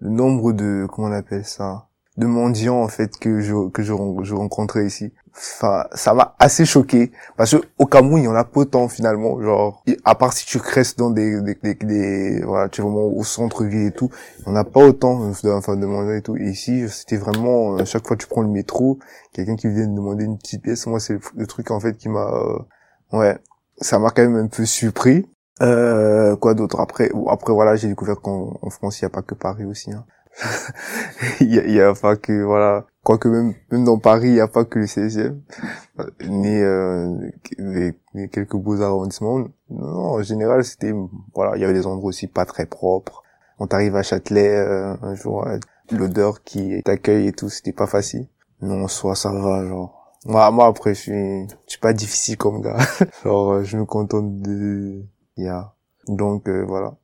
Le 0.00 0.10
nombre 0.10 0.52
de 0.52 0.86
comment 0.90 1.08
on 1.08 1.12
appelle 1.12 1.46
ça? 1.46 1.88
De 2.16 2.26
mendiants 2.26 2.80
en 2.80 2.88
fait 2.88 3.18
que 3.18 3.40
je 3.40 3.68
que 3.70 3.82
je, 3.82 3.92
je 4.22 4.34
rencontrais 4.34 4.86
ici. 4.86 5.12
Enfin 5.36 5.86
ça 5.94 6.14
m'a 6.14 6.36
assez 6.38 6.64
choqué 6.64 7.10
parce 7.36 7.50
que 7.56 7.62
au 7.78 7.86
Cameroun 7.86 8.20
il 8.20 8.24
y 8.26 8.28
en 8.28 8.36
a 8.36 8.44
pas 8.44 8.60
autant 8.60 8.88
finalement. 8.88 9.40
Genre 9.42 9.82
à 10.04 10.14
part 10.14 10.32
si 10.32 10.46
tu 10.46 10.60
cresses 10.60 10.94
dans 10.94 11.10
des 11.10 11.40
des, 11.40 11.56
des, 11.56 11.74
des 11.74 12.42
voilà 12.44 12.68
tu 12.68 12.80
es 12.80 12.84
vraiment 12.84 13.06
au 13.06 13.24
centre 13.24 13.64
ville 13.64 13.88
et 13.88 13.90
tout 13.92 14.10
il 14.40 14.48
y 14.48 14.50
en 14.52 14.54
a 14.54 14.64
pas 14.64 14.86
autant 14.86 15.28
enfin 15.46 15.76
de 15.76 15.86
mendiants 15.86 16.14
et 16.14 16.22
tout. 16.22 16.36
Et 16.36 16.50
ici 16.50 16.88
c'était 16.88 17.16
vraiment 17.16 17.78
euh, 17.78 17.84
chaque 17.84 18.06
fois 18.06 18.16
que 18.16 18.22
tu 18.22 18.28
prends 18.28 18.42
le 18.42 18.48
métro 18.48 18.98
quelqu'un 19.32 19.56
qui 19.56 19.68
vient 19.68 19.88
de 19.88 19.94
demander 19.94 20.24
une 20.24 20.38
petite 20.38 20.62
pièce 20.62 20.86
moi 20.86 21.00
c'est 21.00 21.18
le, 21.34 21.46
truc 21.48 21.72
en 21.72 21.80
fait 21.80 21.96
qui 21.96 22.08
m'a 22.08 22.30
euh, 22.32 22.58
ouais 23.12 23.36
ça 23.78 23.98
m'a 23.98 24.10
quand 24.10 24.22
même 24.22 24.36
un 24.36 24.46
peu 24.46 24.64
surpris. 24.64 25.26
Euh, 25.62 26.34
quoi 26.36 26.54
d'autre 26.54 26.80
après? 26.80 27.10
Après 27.28 27.52
voilà 27.52 27.74
j'ai 27.74 27.88
découvert 27.88 28.20
qu'en 28.20 28.70
France 28.70 29.00
il 29.00 29.02
y 29.02 29.06
a 29.06 29.10
pas 29.10 29.22
que 29.22 29.34
Paris 29.34 29.64
aussi 29.64 29.92
hein. 29.92 30.04
Il, 31.40 31.46
y 31.54 31.58
a, 31.58 31.64
il 31.64 31.72
y 31.72 31.80
a 31.80 31.94
pas 31.94 32.16
que 32.16 32.42
voilà. 32.42 32.86
Quoique 33.02 33.28
même 33.28 33.54
même 33.70 33.84
dans 33.84 33.98
Paris 33.98 34.28
il 34.28 34.36
y 34.36 34.40
a 34.40 34.48
pas 34.48 34.64
que 34.64 34.78
le 34.78 34.86
16e 34.86 35.36
ni 36.26 36.56
euh, 36.60 37.30
les, 37.58 37.94
quelques 38.28 38.56
beaux 38.56 38.80
arrondissements. 38.80 39.46
Non 39.70 40.14
en 40.14 40.22
général 40.22 40.64
c'était 40.64 40.92
voilà 41.34 41.56
il 41.56 41.60
y 41.60 41.64
avait 41.64 41.74
des 41.74 41.86
endroits 41.86 42.08
aussi 42.08 42.26
pas 42.26 42.46
très 42.46 42.66
propres. 42.66 43.22
On 43.58 43.66
t'arrive 43.66 43.94
à 43.96 44.02
Châtelet 44.02 44.56
euh, 44.56 44.96
un 45.02 45.14
jour 45.14 45.46
euh, 45.46 45.58
l'odeur 45.92 46.42
qui 46.42 46.82
t'accueille 46.82 47.28
et 47.28 47.32
tout 47.32 47.50
c'était 47.50 47.72
pas 47.72 47.86
facile. 47.86 48.26
Non 48.62 48.88
soit 48.88 49.14
ça 49.14 49.30
va 49.32 49.66
genre. 49.66 50.16
Moi 50.24 50.50
moi 50.50 50.66
après 50.66 50.94
je 50.94 51.00
suis 51.00 51.42
je 51.66 51.72
suis 51.72 51.80
pas 51.80 51.92
difficile 51.92 52.38
comme 52.38 52.62
gars. 52.62 52.78
Genre 53.22 53.52
euh, 53.52 53.64
je 53.64 53.76
me 53.76 53.84
contente 53.84 54.40
de 54.40 55.02
il 55.36 55.44
y 55.44 55.48
a. 55.48 55.74
Donc 56.08 56.48
voilà 56.48 56.94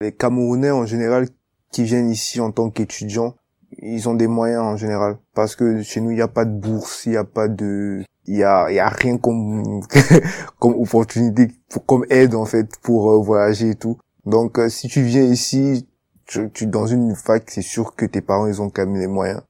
Les 0.00 0.12
Camerounais 0.12 0.70
en 0.70 0.86
général 0.86 1.28
qui 1.72 1.82
viennent 1.82 2.10
ici 2.10 2.40
en 2.40 2.52
tant 2.52 2.70
qu'étudiants, 2.70 3.34
ils 3.78 4.08
ont 4.08 4.14
des 4.14 4.28
moyens 4.28 4.62
en 4.62 4.76
général 4.76 5.18
parce 5.34 5.56
que 5.56 5.82
chez 5.82 6.00
nous 6.00 6.12
il 6.12 6.14
n'y 6.14 6.22
a 6.22 6.28
pas 6.28 6.44
de 6.44 6.52
bourse, 6.52 7.04
il 7.06 7.10
n'y 7.10 7.16
a 7.16 7.24
pas 7.24 7.48
de 7.48 8.04
il 8.26 8.36
y 8.36 8.44
a 8.44 8.88
rien 8.90 9.18
comme 9.18 9.82
comme 10.60 10.74
opportunité 10.74 11.48
comme 11.86 12.06
aide 12.10 12.36
en 12.36 12.44
fait 12.44 12.76
pour 12.80 13.10
euh, 13.10 13.18
voyager 13.18 13.70
et 13.70 13.74
tout. 13.74 13.98
Donc 14.24 14.58
euh, 14.58 14.68
si 14.68 14.86
tu 14.86 15.02
viens 15.02 15.24
ici 15.24 15.88
tu, 16.26 16.48
tu 16.52 16.66
dans 16.66 16.86
une 16.86 17.16
fac, 17.16 17.50
c'est 17.50 17.62
sûr 17.62 17.96
que 17.96 18.06
tes 18.06 18.20
parents 18.20 18.46
ils 18.46 18.62
ont 18.62 18.70
quand 18.70 18.86
même 18.86 19.00
les 19.00 19.06
moyens. 19.08 19.42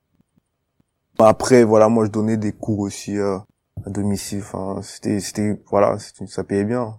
Après 1.19 1.63
voilà, 1.63 1.89
moi 1.89 2.07
je 2.07 2.11
donnais 2.11 2.39
des 2.39 2.53
cours 2.53 2.79
aussi 2.79 3.19
euh, 3.19 3.39
à 3.85 3.91
domicile, 3.91 4.41
enfin 4.41 4.81
c'était 4.83 5.21
c'était 5.21 5.61
voilà, 5.71 5.99
ça 5.99 6.43
payait 6.43 6.65
bien. 6.65 6.99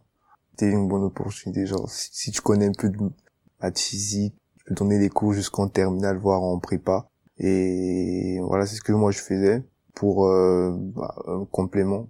C'était 0.51 0.71
une 0.71 0.87
bonne 0.87 1.03
opportunité 1.03 1.65
genre 1.65 1.89
si, 1.89 2.09
si 2.11 2.31
tu 2.31 2.41
connais 2.41 2.67
un 2.67 2.73
peu 2.77 2.89
de 2.89 2.97
maths 3.61 3.79
physique, 3.79 4.35
je 4.57 4.65
peux 4.65 4.75
donner 4.75 4.99
des 4.99 5.09
cours 5.09 5.33
jusqu'en 5.33 5.67
terminale, 5.67 6.17
voire 6.17 6.41
en 6.41 6.59
prépa. 6.59 7.09
Et 7.37 8.39
voilà, 8.41 8.65
c'est 8.65 8.75
ce 8.75 8.81
que 8.81 8.91
moi 8.91 9.11
je 9.11 9.19
faisais 9.19 9.63
pour 9.95 10.27
euh, 10.27 10.75
bah, 10.77 11.15
un 11.27 11.45
complément. 11.45 12.09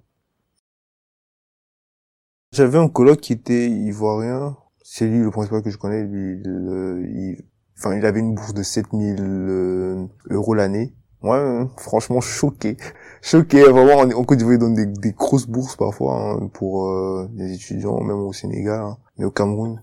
J'avais 2.51 2.79
un 2.79 2.87
coloc 2.87 3.19
qui 3.21 3.33
était 3.33 3.69
ivoirien. 3.69 4.57
C'est 4.81 5.05
lui 5.05 5.19
le 5.19 5.29
principal 5.29 5.61
que 5.61 5.69
je 5.69 5.77
connais. 5.77 6.03
Lui, 6.03 6.41
il, 6.43 7.43
enfin, 7.77 7.95
il 7.95 8.05
avait 8.05 8.19
une 8.19 8.33
bourse 8.33 8.55
de 8.55 8.63
7000 8.63 9.17
euh, 9.19 10.07
euros 10.31 10.55
l'année. 10.55 10.93
Hein, 11.23 11.69
franchement 11.77 12.21
choqué, 12.21 12.77
choqué. 13.21 13.61
Vraiment, 13.63 14.01
en, 14.01 14.23
Côte 14.23 14.37
d'Ivoire, 14.37 14.55
ils 14.55 14.59
donnent 14.59 14.73
des, 14.73 14.85
des, 14.85 15.11
grosses 15.11 15.47
bourses 15.47 15.75
parfois 15.75 16.15
hein, 16.17 16.47
pour 16.53 16.89
euh, 16.89 17.29
les 17.35 17.53
étudiants, 17.53 17.99
même 18.01 18.19
au 18.19 18.33
Sénégal, 18.33 18.79
hein. 18.79 18.97
mais 19.17 19.25
au 19.25 19.31
Cameroun, 19.31 19.81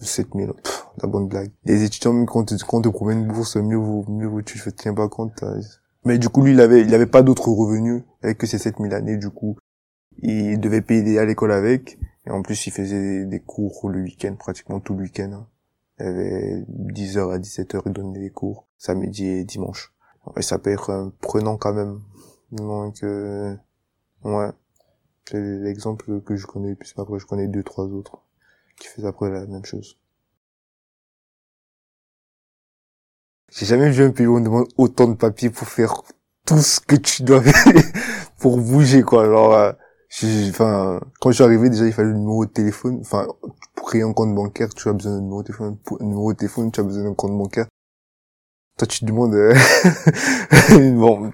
7000, 0.00 0.52
la 1.02 1.08
bonne 1.08 1.28
blague. 1.28 1.50
Les 1.64 1.82
étudiants, 1.84 2.12
même 2.12 2.26
quand, 2.26 2.52
quand 2.66 2.82
te 2.82 3.10
une 3.10 3.26
bourse, 3.26 3.56
mieux 3.56 3.76
vaut, 3.76 4.04
mieux 4.08 4.26
vaut, 4.26 4.42
tu 4.42 4.58
te 4.58 4.70
tiens 4.70 4.94
pas 4.94 5.08
compte. 5.08 5.44
Mais 6.04 6.18
du 6.18 6.28
coup, 6.28 6.42
lui, 6.42 6.52
il 6.52 6.60
avait, 6.60 6.82
il 6.82 6.94
avait 6.94 7.06
pas 7.06 7.22
d'autres 7.22 7.48
revenus 7.48 8.02
avec 8.22 8.38
que 8.38 8.46
ces 8.46 8.58
7000 8.58 8.92
années, 8.94 9.16
du 9.16 9.30
coup. 9.30 9.56
Il 10.20 10.58
devait 10.58 10.82
payer 10.82 11.18
à 11.18 11.24
l'école 11.24 11.52
avec. 11.52 11.98
Et 12.26 12.30
en 12.30 12.42
plus, 12.42 12.66
il 12.66 12.72
faisait 12.72 13.24
des 13.24 13.40
cours 13.40 13.88
le 13.88 14.02
week-end, 14.02 14.34
pratiquement 14.36 14.80
tout 14.80 14.94
le 14.94 15.02
week-end. 15.02 15.30
Hein. 15.32 15.46
Il 16.00 16.06
avait 16.06 16.64
10h 16.68 17.32
à 17.32 17.38
17h, 17.38 17.82
il 17.86 17.92
donnait 17.92 18.20
des 18.20 18.30
cours, 18.30 18.66
samedi 18.76 19.26
et 19.26 19.44
dimanche. 19.44 19.92
Et 20.36 20.42
ça 20.42 20.58
peut 20.58 20.70
être 20.70 21.12
prenant 21.20 21.56
quand 21.56 21.72
même. 21.72 22.00
Donc, 22.52 23.02
euh, 23.02 23.54
ouais. 24.24 24.50
C'est 25.30 25.40
l'exemple 25.40 26.22
que 26.22 26.36
je 26.36 26.46
connais, 26.46 26.74
puis 26.74 26.90
après 26.96 27.18
je 27.18 27.26
connais 27.26 27.48
deux, 27.48 27.62
trois 27.62 27.84
autres 27.84 28.22
qui 28.80 28.88
faisaient 28.88 29.08
après 29.08 29.30
la 29.30 29.44
même 29.46 29.64
chose. 29.64 29.98
J'ai 33.50 33.66
jamais 33.66 33.90
vu 33.90 34.04
un 34.04 34.10
pays 34.10 34.26
où 34.26 34.36
on 34.36 34.40
demande 34.40 34.68
autant 34.76 35.08
de 35.08 35.14
papiers 35.14 35.50
pour 35.50 35.68
faire 35.68 36.02
tout 36.46 36.58
ce 36.58 36.80
que 36.80 36.96
tu 36.96 37.22
dois 37.22 37.42
faire 37.42 37.82
pour 38.38 38.58
bouger, 38.58 39.02
quoi. 39.02 39.24
Alors, 39.24 39.54
euh, 39.54 39.72
enfin, 40.50 41.00
quand 41.20 41.30
je 41.30 41.36
suis 41.36 41.44
arrivé, 41.44 41.70
déjà, 41.70 41.86
il 41.86 41.92
fallait 41.92 42.10
le 42.10 42.18
numéro 42.18 42.44
de 42.44 42.50
téléphone. 42.50 42.98
Enfin, 43.00 43.26
pour 43.74 43.88
créer 43.88 44.02
un 44.02 44.12
compte 44.12 44.34
bancaire, 44.34 44.68
tu 44.74 44.88
as 44.88 44.92
besoin 44.92 45.12
d'un 45.14 45.22
numéro 45.22 45.42
de 45.42 45.46
téléphone. 45.46 45.76
Pour 45.78 46.00
un 46.00 46.04
numéro 46.04 46.32
de 46.32 46.38
téléphone, 46.38 46.70
tu 46.70 46.80
as 46.80 46.82
besoin 46.82 47.04
d'un 47.04 47.14
compte 47.14 47.36
bancaire. 47.36 47.66
Toi, 48.76 48.86
tu 48.86 49.00
te 49.00 49.04
demandes, 49.06 49.34
euh, 49.34 49.54
bon, 50.96 51.32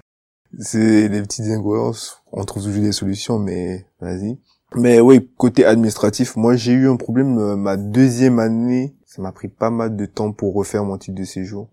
c'est 0.59 1.09
des 1.09 1.21
petites 1.21 1.45
incohérences. 1.45 2.23
On 2.31 2.43
trouve 2.45 2.63
toujours 2.63 2.81
des 2.81 2.91
solutions, 2.91 3.39
mais 3.39 3.85
vas-y. 3.99 4.39
Mais 4.73 4.99
oui, 4.99 5.29
côté 5.37 5.65
administratif, 5.65 6.35
moi 6.35 6.55
j'ai 6.55 6.73
eu 6.73 6.89
un 6.89 6.97
problème 6.97 7.37
euh, 7.37 7.55
ma 7.55 7.77
deuxième 7.77 8.39
année. 8.39 8.95
Ça 9.05 9.21
m'a 9.21 9.31
pris 9.31 9.47
pas 9.47 9.69
mal 9.69 9.95
de 9.95 10.05
temps 10.05 10.31
pour 10.33 10.53
refaire 10.53 10.83
mon 10.83 10.97
titre 10.97 11.17
de 11.17 11.23
séjour. 11.23 11.69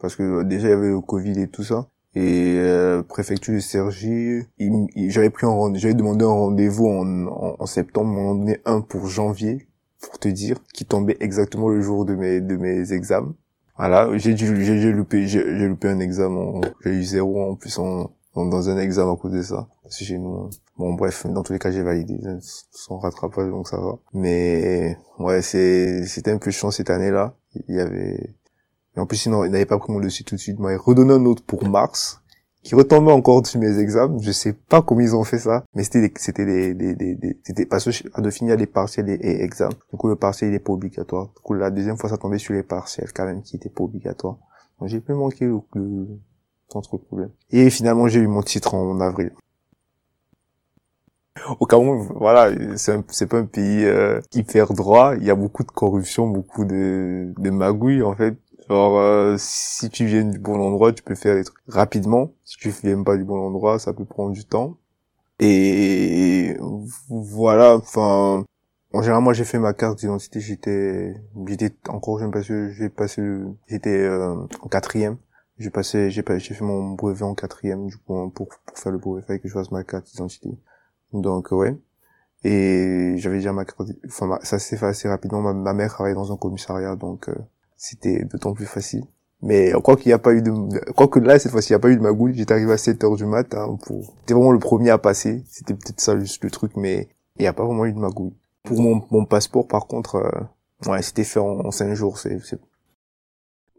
Parce 0.00 0.16
que 0.16 0.42
déjà 0.42 0.68
il 0.68 0.70
y 0.70 0.74
avait 0.74 0.88
le 0.88 1.00
Covid 1.00 1.40
et 1.40 1.48
tout 1.48 1.64
ça. 1.64 1.88
Et 2.14 2.56
euh, 2.58 3.02
préfecture 3.02 3.54
de 3.54 3.60
Sergi, 3.60 4.40
j'avais 4.96 5.30
pris 5.30 5.46
un 5.46 5.74
j'avais 5.74 5.94
demandé 5.94 6.24
un 6.24 6.28
rendez-vous 6.28 6.88
en, 6.88 7.26
en, 7.60 7.66
septembre, 7.66 8.18
on 8.18 8.30
en 8.30 8.34
donné 8.34 8.58
un 8.64 8.80
pour 8.80 9.06
janvier, 9.06 9.68
pour 10.00 10.18
te 10.18 10.26
dire, 10.26 10.56
qui 10.74 10.84
tombait 10.84 11.16
exactement 11.20 11.68
le 11.68 11.80
jour 11.82 12.04
de 12.04 12.16
mes 12.16 12.40
de 12.40 12.56
mes 12.56 12.92
examens. 12.92 13.34
Voilà, 13.78 14.10
j'ai 14.18 14.34
dû 14.34 14.64
j'ai 14.64 14.92
loupé 14.92 15.28
j'ai 15.28 15.68
loupé 15.68 15.88
un 15.88 16.00
examen, 16.00 16.60
j'ai 16.84 16.90
eu 16.90 17.04
zéro 17.04 17.48
en 17.48 17.54
plus 17.54 17.78
en, 17.78 18.10
dans 18.34 18.68
un 18.68 18.78
examen 18.78 19.12
à 19.12 19.16
cause 19.16 19.32
de 19.32 19.42
ça. 19.42 19.68
C'est 19.88 20.04
chez 20.04 20.18
nous. 20.18 20.34
Hein. 20.34 20.50
Bon, 20.78 20.94
bref, 20.94 21.26
dans 21.26 21.42
tous 21.42 21.52
les 21.52 21.58
cas, 21.58 21.70
j'ai 21.70 21.82
validé 21.82 22.18
sans 22.40 22.98
rattrapage, 22.98 23.50
donc 23.50 23.68
ça 23.68 23.78
va. 23.78 23.98
Mais 24.14 24.96
ouais, 25.18 25.42
c'est 25.42 26.06
c'était 26.06 26.30
un 26.30 26.38
peu 26.38 26.50
chiant 26.50 26.70
cette 26.70 26.90
année-là. 26.90 27.34
Il 27.68 27.74
y 27.74 27.80
avait... 27.80 28.34
En 29.00 29.06
plus, 29.06 29.26
il 29.26 29.30
n'avait 29.32 29.66
pas 29.66 29.78
pris 29.78 29.92
mon 29.92 30.00
dossier 30.00 30.24
tout 30.24 30.34
de 30.36 30.40
suite. 30.40 30.56
Il 30.58 30.62
m'avait 30.62 30.76
redonné 30.76 31.14
un 31.14 31.24
autre 31.26 31.42
pour 31.44 31.66
mars. 31.68 32.20
qui 32.62 32.74
retombaient 32.74 33.12
encore 33.12 33.46
sur 33.46 33.58
mes 33.60 33.78
examens. 33.78 34.18
Je 34.20 34.32
sais 34.32 34.52
pas 34.52 34.82
comment 34.82 35.00
ils 35.00 35.14
ont 35.16 35.24
fait 35.24 35.38
ça, 35.38 35.64
mais 35.74 35.82
c'était 35.84 36.00
des, 36.08 36.12
c'était 36.16 36.44
des, 36.44 36.74
des, 36.74 36.94
des, 36.94 37.38
c'était 37.42 37.66
parce 37.66 37.84
que 37.84 38.20
de 38.20 38.30
finir 38.30 38.56
les 38.56 38.66
partiels 38.66 39.08
et, 39.08 39.14
et 39.14 39.42
examens. 39.42 39.74
Du 39.90 39.96
coup, 39.96 40.08
le 40.08 40.16
partiel, 40.16 40.50
il 40.50 40.54
est 40.54 40.58
pas 40.58 40.72
obligatoire. 40.72 41.28
Du 41.28 41.40
coup, 41.42 41.54
la 41.54 41.70
deuxième 41.70 41.96
fois, 41.96 42.10
ça 42.10 42.18
tombait 42.18 42.38
sur 42.38 42.52
les 42.54 42.62
partiels, 42.62 43.12
quand 43.14 43.24
même, 43.24 43.42
qui 43.42 43.56
étaient 43.56 43.70
pas 43.70 43.84
obligatoires. 43.84 44.36
J'ai 44.84 45.00
pu 45.00 45.12
manquer 45.12 45.46
le, 45.46 45.60
le, 45.74 46.06
entre 46.74 46.96
problème. 46.98 47.30
Et 47.50 47.68
finalement, 47.70 48.08
j'ai 48.08 48.20
eu 48.20 48.26
mon 48.26 48.42
titre 48.42 48.74
en 48.74 49.00
avril. 49.00 49.32
Au 51.58 51.66
Cameroun, 51.66 52.06
voilà, 52.16 52.50
c'est 52.76 53.26
pas 53.26 53.38
un 53.38 53.44
pays 53.46 53.84
euh, 53.84 54.20
hyper 54.34 54.72
droit. 54.74 55.14
Il 55.16 55.24
y 55.24 55.30
a 55.30 55.34
beaucoup 55.34 55.64
de 55.64 55.70
corruption, 55.70 56.26
beaucoup 56.28 56.64
de, 56.64 57.32
de 57.38 57.50
magouilles 57.50 58.02
en 58.02 58.14
fait. 58.14 58.36
Genre, 58.70 58.98
euh, 59.00 59.34
si 59.36 59.90
tu 59.90 60.06
viens 60.06 60.24
du 60.24 60.38
bon 60.38 60.60
endroit, 60.60 60.92
tu 60.92 61.02
peux 61.02 61.16
faire 61.16 61.34
les 61.34 61.42
trucs 61.42 61.58
rapidement. 61.66 62.32
Si 62.44 62.56
tu 62.56 62.70
viens 62.70 63.02
pas 63.02 63.16
du 63.16 63.24
bon 63.24 63.44
endroit, 63.44 63.80
ça 63.80 63.92
peut 63.92 64.04
prendre 64.04 64.32
du 64.32 64.44
temps. 64.44 64.78
Et 65.40 66.56
voilà, 67.08 67.76
enfin, 67.76 68.44
en 68.92 69.02
général, 69.02 69.22
moi, 69.24 69.32
j'ai 69.32 69.44
fait 69.44 69.58
ma 69.58 69.72
carte 69.74 69.98
d'identité, 69.98 70.40
j'étais, 70.40 71.14
j'étais 71.48 71.72
encore 71.88 72.20
jeune 72.20 72.30
parce 72.30 72.46
que 72.46 72.70
j'ai 72.70 72.90
passé 72.90 73.22
j'étais 73.66 73.90
euh, 73.90 74.36
en 74.60 74.68
quatrième. 74.68 75.16
J'ai 75.58 75.70
passé, 75.70 76.10
j'ai 76.12 76.22
j'ai 76.38 76.54
fait 76.54 76.64
mon 76.64 76.92
brevet 76.92 77.24
en 77.24 77.34
quatrième, 77.34 77.88
du 77.88 77.96
coup, 77.98 78.30
pour, 78.30 78.48
pour 78.48 78.78
faire 78.78 78.92
le 78.92 78.98
brevet, 78.98 79.24
il 79.30 79.40
que 79.40 79.48
je 79.48 79.54
fasse 79.54 79.72
ma 79.72 79.82
carte 79.84 80.06
d'identité. 80.06 80.50
Donc, 81.12 81.50
ouais. 81.52 81.76
Et 82.44 83.14
j'avais 83.18 83.38
déjà 83.38 83.52
ma 83.52 83.64
carte, 83.64 83.82
enfin, 84.06 84.38
ça 84.42 84.58
s'est 84.60 84.76
fait 84.76 84.86
assez 84.86 85.08
rapidement. 85.08 85.42
Ma, 85.42 85.54
ma, 85.54 85.72
mère 85.74 85.90
travaillait 85.90 86.14
dans 86.14 86.32
un 86.32 86.36
commissariat, 86.36 86.96
donc, 86.96 87.28
euh, 87.28 87.34
c'était 87.80 88.24
d'autant 88.24 88.52
plus 88.52 88.66
facile. 88.66 89.04
Mais 89.40 89.72
quoi 89.82 89.96
qu'il 89.96 90.08
n'y 90.08 90.12
a 90.12 90.18
pas 90.18 90.34
eu 90.34 90.42
de, 90.42 90.52
quoi 90.92 91.08
que 91.08 91.18
là, 91.18 91.38
cette 91.38 91.50
fois-ci, 91.50 91.70
il 91.70 91.72
n'y 91.72 91.76
a 91.76 91.78
pas 91.80 91.88
eu 91.88 91.96
de 91.96 92.02
magouille. 92.02 92.34
J'étais 92.34 92.52
arrivé 92.52 92.72
à 92.72 92.76
7 92.76 93.02
heures 93.04 93.16
du 93.16 93.24
matin 93.24 93.78
pour, 93.86 94.14
c'était 94.20 94.34
vraiment 94.34 94.52
le 94.52 94.58
premier 94.58 94.90
à 94.90 94.98
passer. 94.98 95.42
C'était 95.48 95.72
peut-être 95.72 95.98
ça 95.98 96.18
juste 96.20 96.44
le 96.44 96.50
truc, 96.50 96.72
mais 96.76 97.08
il 97.38 97.42
n'y 97.42 97.48
a 97.48 97.54
pas 97.54 97.64
vraiment 97.64 97.86
eu 97.86 97.92
de 97.92 97.98
magouille. 97.98 98.34
Pour 98.64 98.82
mon, 98.82 99.02
mon 99.10 99.24
passeport, 99.24 99.66
par 99.66 99.86
contre, 99.86 100.16
euh, 100.16 100.90
ouais, 100.90 101.00
c'était 101.00 101.24
fait 101.24 101.40
en, 101.40 101.70
5 101.70 101.94
jours. 101.94 102.18
C'est, 102.18 102.38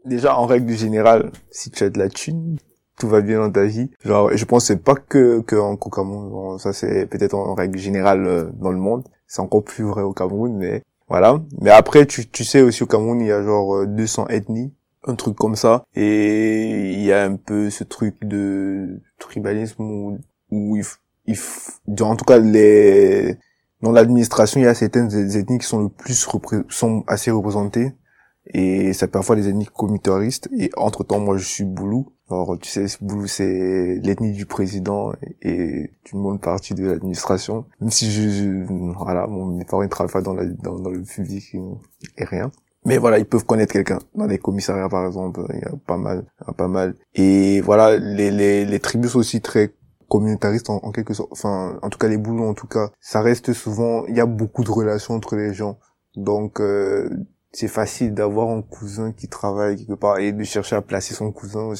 déjà, 0.04 0.36
en 0.36 0.46
règle 0.46 0.72
générale, 0.72 1.30
si 1.52 1.70
tu 1.70 1.84
as 1.84 1.90
de 1.90 1.98
la 2.00 2.08
thune, 2.08 2.58
tout 2.98 3.08
va 3.08 3.20
bien 3.20 3.38
dans 3.38 3.52
ta 3.52 3.66
vie. 3.66 3.88
Genre, 4.04 4.36
je 4.36 4.44
pense 4.44 4.72
pas 4.84 4.96
que, 4.96 5.42
que 5.42 5.54
en 5.54 5.76
Cameroun. 5.76 6.58
ça 6.58 6.72
c'est 6.72 7.06
peut-être 7.06 7.34
en 7.34 7.54
règle 7.54 7.78
générale 7.78 8.26
euh, 8.26 8.50
dans 8.54 8.72
le 8.72 8.78
monde. 8.78 9.04
C'est 9.28 9.40
encore 9.40 9.62
plus 9.62 9.84
vrai 9.84 10.02
au 10.02 10.12
Cameroun, 10.12 10.56
mais 10.56 10.82
voilà. 11.12 11.42
Mais 11.60 11.68
après, 11.68 12.06
tu, 12.06 12.26
tu 12.26 12.42
sais 12.42 12.62
aussi 12.62 12.82
au 12.82 12.86
Cameroun, 12.86 13.20
il 13.20 13.26
y 13.26 13.32
a 13.32 13.42
genre 13.42 13.86
200 13.86 14.28
euh, 14.30 14.34
ethnies, 14.34 14.72
un 15.06 15.14
truc 15.14 15.36
comme 15.36 15.56
ça. 15.56 15.84
Et 15.94 16.92
il 16.94 17.02
y 17.02 17.12
a 17.12 17.24
un 17.24 17.36
peu 17.36 17.68
ce 17.68 17.84
truc 17.84 18.16
de 18.22 18.98
tribalisme 19.18 19.82
où, 19.82 20.18
où 20.50 20.74
il, 20.74 20.84
il, 21.26 21.36
en 22.02 22.16
tout 22.16 22.24
cas, 22.24 22.38
les, 22.38 23.36
dans 23.82 23.92
l'administration, 23.92 24.58
il 24.58 24.64
y 24.64 24.66
a 24.66 24.72
certaines 24.72 25.12
ethnies 25.36 25.58
qui 25.58 25.66
sont 25.66 25.82
le 25.82 25.90
plus 25.90 26.26
sont 26.70 27.04
assez 27.06 27.30
représentées. 27.30 27.92
Et 28.46 28.94
c'est 28.94 29.08
parfois 29.08 29.36
des 29.36 29.50
ethnies 29.50 29.66
communautaristes. 29.66 30.48
Et 30.58 30.70
entre 30.78 31.04
temps, 31.04 31.20
moi, 31.20 31.36
je 31.36 31.44
suis 31.44 31.64
boulou. 31.64 32.10
Alors, 32.32 32.58
tu 32.58 32.70
sais, 32.70 32.86
c'est 33.26 34.00
l'ethnie 34.02 34.32
du 34.32 34.46
président 34.46 35.12
et 35.42 35.90
d'une 36.04 36.22
bonne 36.22 36.38
partie 36.38 36.74
de 36.74 36.86
l'administration. 36.86 37.66
Même 37.80 37.90
si 37.90 38.10
je, 38.10 38.64
voilà, 38.96 39.26
mon, 39.26 39.46
mes 39.46 39.64
parents, 39.64 39.82
ils 39.82 39.88
pas 39.88 40.22
dans, 40.22 40.34
dans, 40.34 40.90
le 40.90 41.02
public 41.02 41.54
et 42.16 42.24
rien. 42.24 42.50
Mais 42.84 42.96
voilà, 42.96 43.18
ils 43.18 43.26
peuvent 43.26 43.44
connaître 43.44 43.72
quelqu'un. 43.72 43.98
Dans 44.14 44.26
les 44.26 44.38
commissariats, 44.38 44.88
par 44.88 45.06
exemple, 45.06 45.44
il 45.52 45.60
y 45.60 45.64
a 45.64 45.72
pas 45.86 45.98
mal, 45.98 46.24
pas 46.56 46.68
mal. 46.68 46.94
Et 47.14 47.60
voilà, 47.60 47.96
les, 47.98 48.64
les, 48.64 48.80
tribus 48.80 49.12
sont 49.12 49.18
aussi 49.18 49.40
très 49.42 49.74
communautaristes 50.08 50.70
en, 50.70 50.90
quelque 50.90 51.14
sorte. 51.14 51.32
Enfin, 51.32 51.78
en 51.82 51.90
tout 51.90 51.98
cas, 51.98 52.08
les 52.08 52.16
boulots, 52.16 52.48
en 52.48 52.54
tout 52.54 52.66
cas, 52.66 52.90
ça 53.00 53.20
reste 53.20 53.52
souvent, 53.52 54.06
il 54.06 54.16
y 54.16 54.20
a 54.20 54.26
beaucoup 54.26 54.64
de 54.64 54.70
relations 54.70 55.14
entre 55.14 55.36
les 55.36 55.52
gens. 55.52 55.78
Donc, 56.16 56.60
euh, 56.60 57.08
c'est 57.52 57.68
facile 57.68 58.14
d'avoir 58.14 58.48
un 58.48 58.62
cousin 58.62 59.12
qui 59.12 59.28
travaille 59.28 59.76
quelque 59.76 59.92
part 59.94 60.18
et 60.18 60.32
de 60.32 60.42
chercher 60.42 60.76
à 60.76 60.82
placer 60.82 61.14
son 61.14 61.30
cousin. 61.32 61.72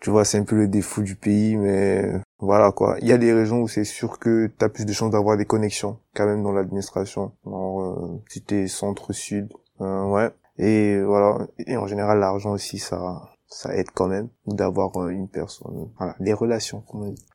Tu 0.00 0.10
vois, 0.10 0.24
c'est 0.24 0.38
un 0.38 0.44
peu 0.44 0.56
le 0.56 0.66
défaut 0.66 1.02
du 1.02 1.14
pays, 1.14 1.56
mais 1.56 2.10
voilà 2.38 2.72
quoi. 2.72 2.96
Il 3.02 3.08
y 3.08 3.12
a 3.12 3.18
des 3.18 3.32
régions 3.32 3.60
où 3.60 3.68
c'est 3.68 3.84
sûr 3.84 4.18
que 4.18 4.46
tu 4.46 4.64
as 4.64 4.70
plus 4.70 4.86
de 4.86 4.92
chances 4.92 5.10
d'avoir 5.10 5.36
des 5.36 5.44
connexions 5.44 5.98
quand 6.14 6.26
même 6.26 6.42
dans 6.42 6.52
l'administration. 6.52 7.32
Alors, 7.46 7.80
euh, 7.82 8.22
si 8.28 8.42
t'es 8.42 8.66
centre-sud, 8.66 9.52
euh, 9.82 10.04
ouais. 10.04 10.30
Et 10.56 11.00
voilà. 11.02 11.46
Et 11.58 11.76
en 11.76 11.86
général, 11.86 12.18
l'argent 12.18 12.52
aussi, 12.52 12.78
ça, 12.78 13.30
ça 13.46 13.74
aide 13.76 13.90
quand 13.94 14.08
même 14.08 14.28
d'avoir 14.46 14.96
euh, 14.96 15.10
une 15.10 15.28
personne. 15.28 15.90
Voilà, 15.98 16.16
les 16.18 16.32
relations, 16.32 16.80
comme 16.88 17.02
on 17.02 17.10
dit. 17.10 17.26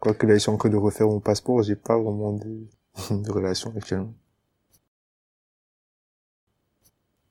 Quoique 0.00 0.26
là, 0.26 0.34
je 0.34 0.38
suis 0.38 0.50
en 0.50 0.56
train 0.56 0.68
de 0.68 0.76
refaire 0.76 1.08
mon 1.08 1.20
passeport, 1.20 1.62
j'ai 1.62 1.76
pas 1.76 1.98
vraiment 1.98 2.32
de, 2.32 2.68
de 3.10 3.32
relations 3.32 3.72
actuellement 3.76 4.14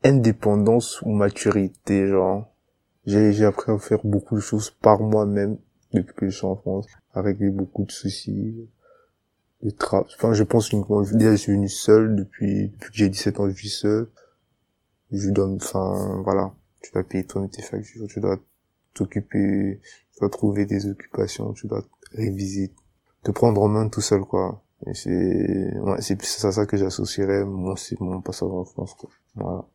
indépendance 0.03 1.01
ou 1.01 1.11
maturité, 1.11 2.07
genre. 2.07 2.47
J'ai, 3.05 3.33
j'ai 3.33 3.45
appris 3.45 3.71
à 3.71 3.77
faire 3.79 3.99
beaucoup 4.03 4.35
de 4.35 4.41
choses 4.41 4.69
par 4.69 5.01
moi-même 5.01 5.57
depuis 5.93 6.15
que 6.15 6.29
je 6.29 6.37
suis 6.37 6.45
en 6.45 6.55
France, 6.55 6.85
à 7.13 7.21
régler 7.21 7.49
beaucoup 7.49 7.83
de 7.83 7.91
soucis, 7.91 8.69
de 9.63 9.69
tra 9.69 10.05
enfin, 10.15 10.33
je 10.33 10.43
pense 10.43 10.69
que 10.69 11.15
déjà, 11.15 11.31
je 11.31 11.35
suis 11.35 11.51
venu 11.53 11.69
seul 11.69 12.15
depuis, 12.15 12.69
depuis 12.69 12.91
que 12.91 12.97
j'ai 12.97 13.09
17 13.09 13.39
ans, 13.39 13.49
je 13.49 13.55
vis 13.55 13.69
seul. 13.69 14.07
Je 15.11 15.29
dois, 15.29 15.49
enfin, 15.49 16.21
voilà. 16.23 16.53
Tu 16.81 16.91
dois 16.93 17.03
payer 17.03 17.25
ton 17.25 17.47
tes 17.47 17.61
factures, 17.61 18.07
tu 18.07 18.19
dois 18.19 18.39
t'occuper, 18.93 19.79
tu 20.13 20.19
dois 20.19 20.29
trouver 20.29 20.65
des 20.65 20.87
occupations, 20.87 21.53
tu 21.53 21.67
dois 21.67 21.83
réviser, 22.13 22.73
te 23.23 23.31
prendre 23.31 23.61
en 23.61 23.67
main 23.67 23.89
tout 23.89 24.01
seul, 24.01 24.21
quoi. 24.21 24.63
Et 24.87 24.93
c'est, 24.95 25.77
ouais, 25.79 26.01
c'est 26.01 26.45
à 26.45 26.51
ça 26.51 26.65
que 26.65 26.75
j'associerais 26.75 27.45
moi 27.45 27.75
c'est 27.77 27.99
mon 28.01 28.21
passage 28.21 28.49
en 28.49 28.65
France, 28.65 28.95
quoi. 28.95 29.09
Voilà. 29.35 29.65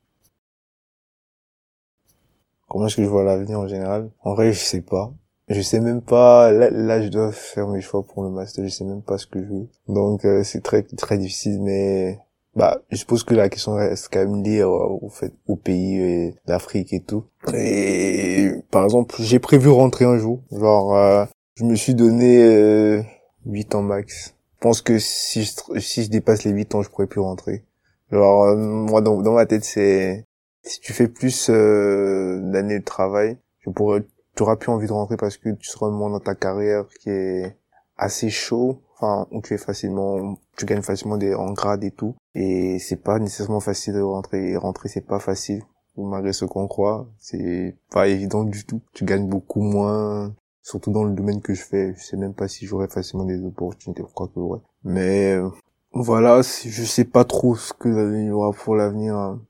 Comment 2.69 2.87
est-ce 2.87 2.97
que 2.97 3.05
je 3.05 3.09
vois 3.09 3.25
l'avenir 3.25 3.61
en 3.61 3.69
général? 3.69 4.11
En 4.23 4.35
vrai, 4.35 4.53
je 4.53 4.59
sais 4.59 4.81
pas. 4.81 5.13
Je 5.49 5.61
sais 5.61 5.81
même 5.81 6.03
pas. 6.03 6.51
Là, 6.51 7.01
je 7.03 7.09
dois 7.09 7.31
faire 7.33 7.69
mes 7.69 7.81
choix 7.81 8.03
pour 8.03 8.25
le 8.25 8.31
master. 8.31 8.65
Je 8.65 8.71
sais 8.71 8.85
même 8.85 9.03
pas 9.03 9.19
ce 9.19 9.27
que 9.27 9.43
je 9.43 9.49
veux. 9.49 9.69
Donc, 9.89 10.25
euh, 10.25 10.43
c'est 10.43 10.61
très 10.61 10.83
très 10.83 11.19
difficile. 11.19 11.63
Mais 11.63 12.19
bah, 12.57 12.81
je 12.91 12.97
suppose 12.97 13.23
que 13.23 13.35
la 13.35 13.49
question 13.51 13.75
reste 13.75 14.09
quand 14.11 14.19
même 14.19 14.43
liée 14.43 14.63
au, 14.65 15.09
fait 15.11 15.33
au 15.47 15.57
pays 15.57 16.35
d'Afrique 16.47 16.93
et 16.95 17.01
tout. 17.01 17.25
Et 17.55 18.51
par 18.71 18.85
exemple, 18.85 19.15
j'ai 19.21 19.39
prévu 19.39 19.69
rentrer 19.69 20.07
un 20.07 20.17
jour. 20.17 20.41
Genre, 20.51 20.97
euh, 20.97 21.25
je 21.57 21.65
me 21.65 21.75
suis 21.75 21.95
donné 21.95 22.43
euh, 22.43 23.03
8 23.45 23.75
ans 23.75 23.83
max. 23.83 24.35
Je 24.57 24.61
pense 24.61 24.81
que 24.81 24.99
si 24.99 25.45
je, 25.45 25.79
si 25.81 26.05
je 26.05 26.11
dépasse 26.11 26.45
les 26.45 26.51
8 26.51 26.75
ans, 26.75 26.83
je 26.83 26.89
pourrais 26.89 27.07
plus 27.07 27.21
rentrer. 27.21 27.65
Genre, 28.11 28.45
euh, 28.45 28.57
moi, 28.57 29.03
dans, 29.03 29.21
dans 29.21 29.33
ma 29.35 29.47
tête, 29.47 29.65
c'est 29.65 30.25
si 30.67 30.81
tu 30.81 30.93
fais 30.93 31.09
plus 31.09 31.49
euh, 31.49 32.41
d'années 32.51 32.81
de 32.81 32.85
travail, 32.85 33.39
tu 33.61 33.71
pourrais, 33.71 34.05
tu 34.35 34.43
auras 34.43 34.57
plus 34.57 34.71
envie 34.71 34.87
de 34.87 34.93
rentrer 34.93 35.17
parce 35.17 35.37
que 35.37 35.51
tu 35.51 35.69
seras 35.69 35.89
moment 35.89 36.11
dans 36.11 36.21
ta 36.21 36.35
carrière 36.35 36.87
qui 37.01 37.11
est 37.11 37.57
assez 37.97 38.31
chaud, 38.31 38.83
enfin 38.95 39.27
où 39.31 39.41
tu 39.41 39.55
es 39.55 39.59
facilement, 39.59 40.39
tu 40.57 40.67
gagnes 40.67 40.83
facilement 40.83 41.17
des 41.17 41.35
en 41.35 41.53
grade 41.53 41.85
et 41.85 41.93
tout, 41.93 42.15
et 42.35 42.79
c'est 42.79 43.03
pas 43.03 43.19
nécessairement 43.19 43.61
facile 43.61 43.95
de 43.95 44.01
rentrer. 44.01 44.51
Et 44.51 44.57
rentrer 44.57 44.89
c'est 44.89 45.07
pas 45.07 45.21
facile, 45.21 45.63
malgré 45.97 46.33
ce 46.33 46.45
qu'on 46.45 46.67
croit, 46.67 47.07
c'est 47.19 47.77
pas 47.91 48.09
évident 48.09 48.45
du 48.45 48.67
tout. 48.67 48.81
Tu 48.93 49.05
gagnes 49.05 49.29
beaucoup 49.29 49.63
moins, 49.63 50.35
surtout 50.63 50.91
dans 50.91 51.05
le 51.05 51.15
domaine 51.15 51.41
que 51.41 51.55
je 51.55 51.63
fais. 51.63 51.95
Je 51.97 52.05
sais 52.05 52.17
même 52.17 52.35
pas 52.35 52.49
si 52.49 52.67
j'aurais 52.67 52.89
facilement 52.89 53.25
des 53.25 53.43
opportunités, 53.45 54.03
je 54.07 54.13
crois 54.13 54.29
que 54.29 54.41
ouais. 54.41 54.59
Mais 54.85 55.35
euh, 55.35 55.49
voilà, 55.93 56.43
je 56.43 56.85
sais 56.85 57.05
pas 57.05 57.25
trop 57.25 57.55
ce 57.55 57.73
que 57.73 58.25
y 58.27 58.31
aura 58.31 58.53
pour 58.53 58.75
l'avenir. 58.75 59.15
Hein. 59.15 59.41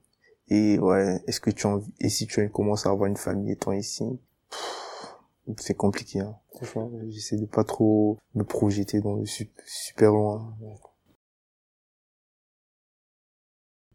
Et 0.49 0.79
ouais, 0.79 1.23
est-ce 1.27 1.41
que 1.41 1.51
tu 1.51 1.67
en... 1.67 1.81
et 2.01 2.09
si 2.09 2.27
tu 2.27 2.49
commences 2.51 2.87
à 2.87 2.91
avoir 2.91 3.09
une 3.09 3.17
famille 3.17 3.53
étant 3.53 3.73
ici, 3.73 4.05
c'est 5.59 5.75
compliqué. 5.75 6.21
Hein. 6.21 6.37
J'essaie 7.09 7.37
de 7.37 7.47
pas 7.47 7.65
trop 7.65 8.19
me 8.35 8.45
projeter 8.45 9.01
dans 9.01 9.17
le 9.17 9.25
super 9.27 10.13
loin. 10.13 10.57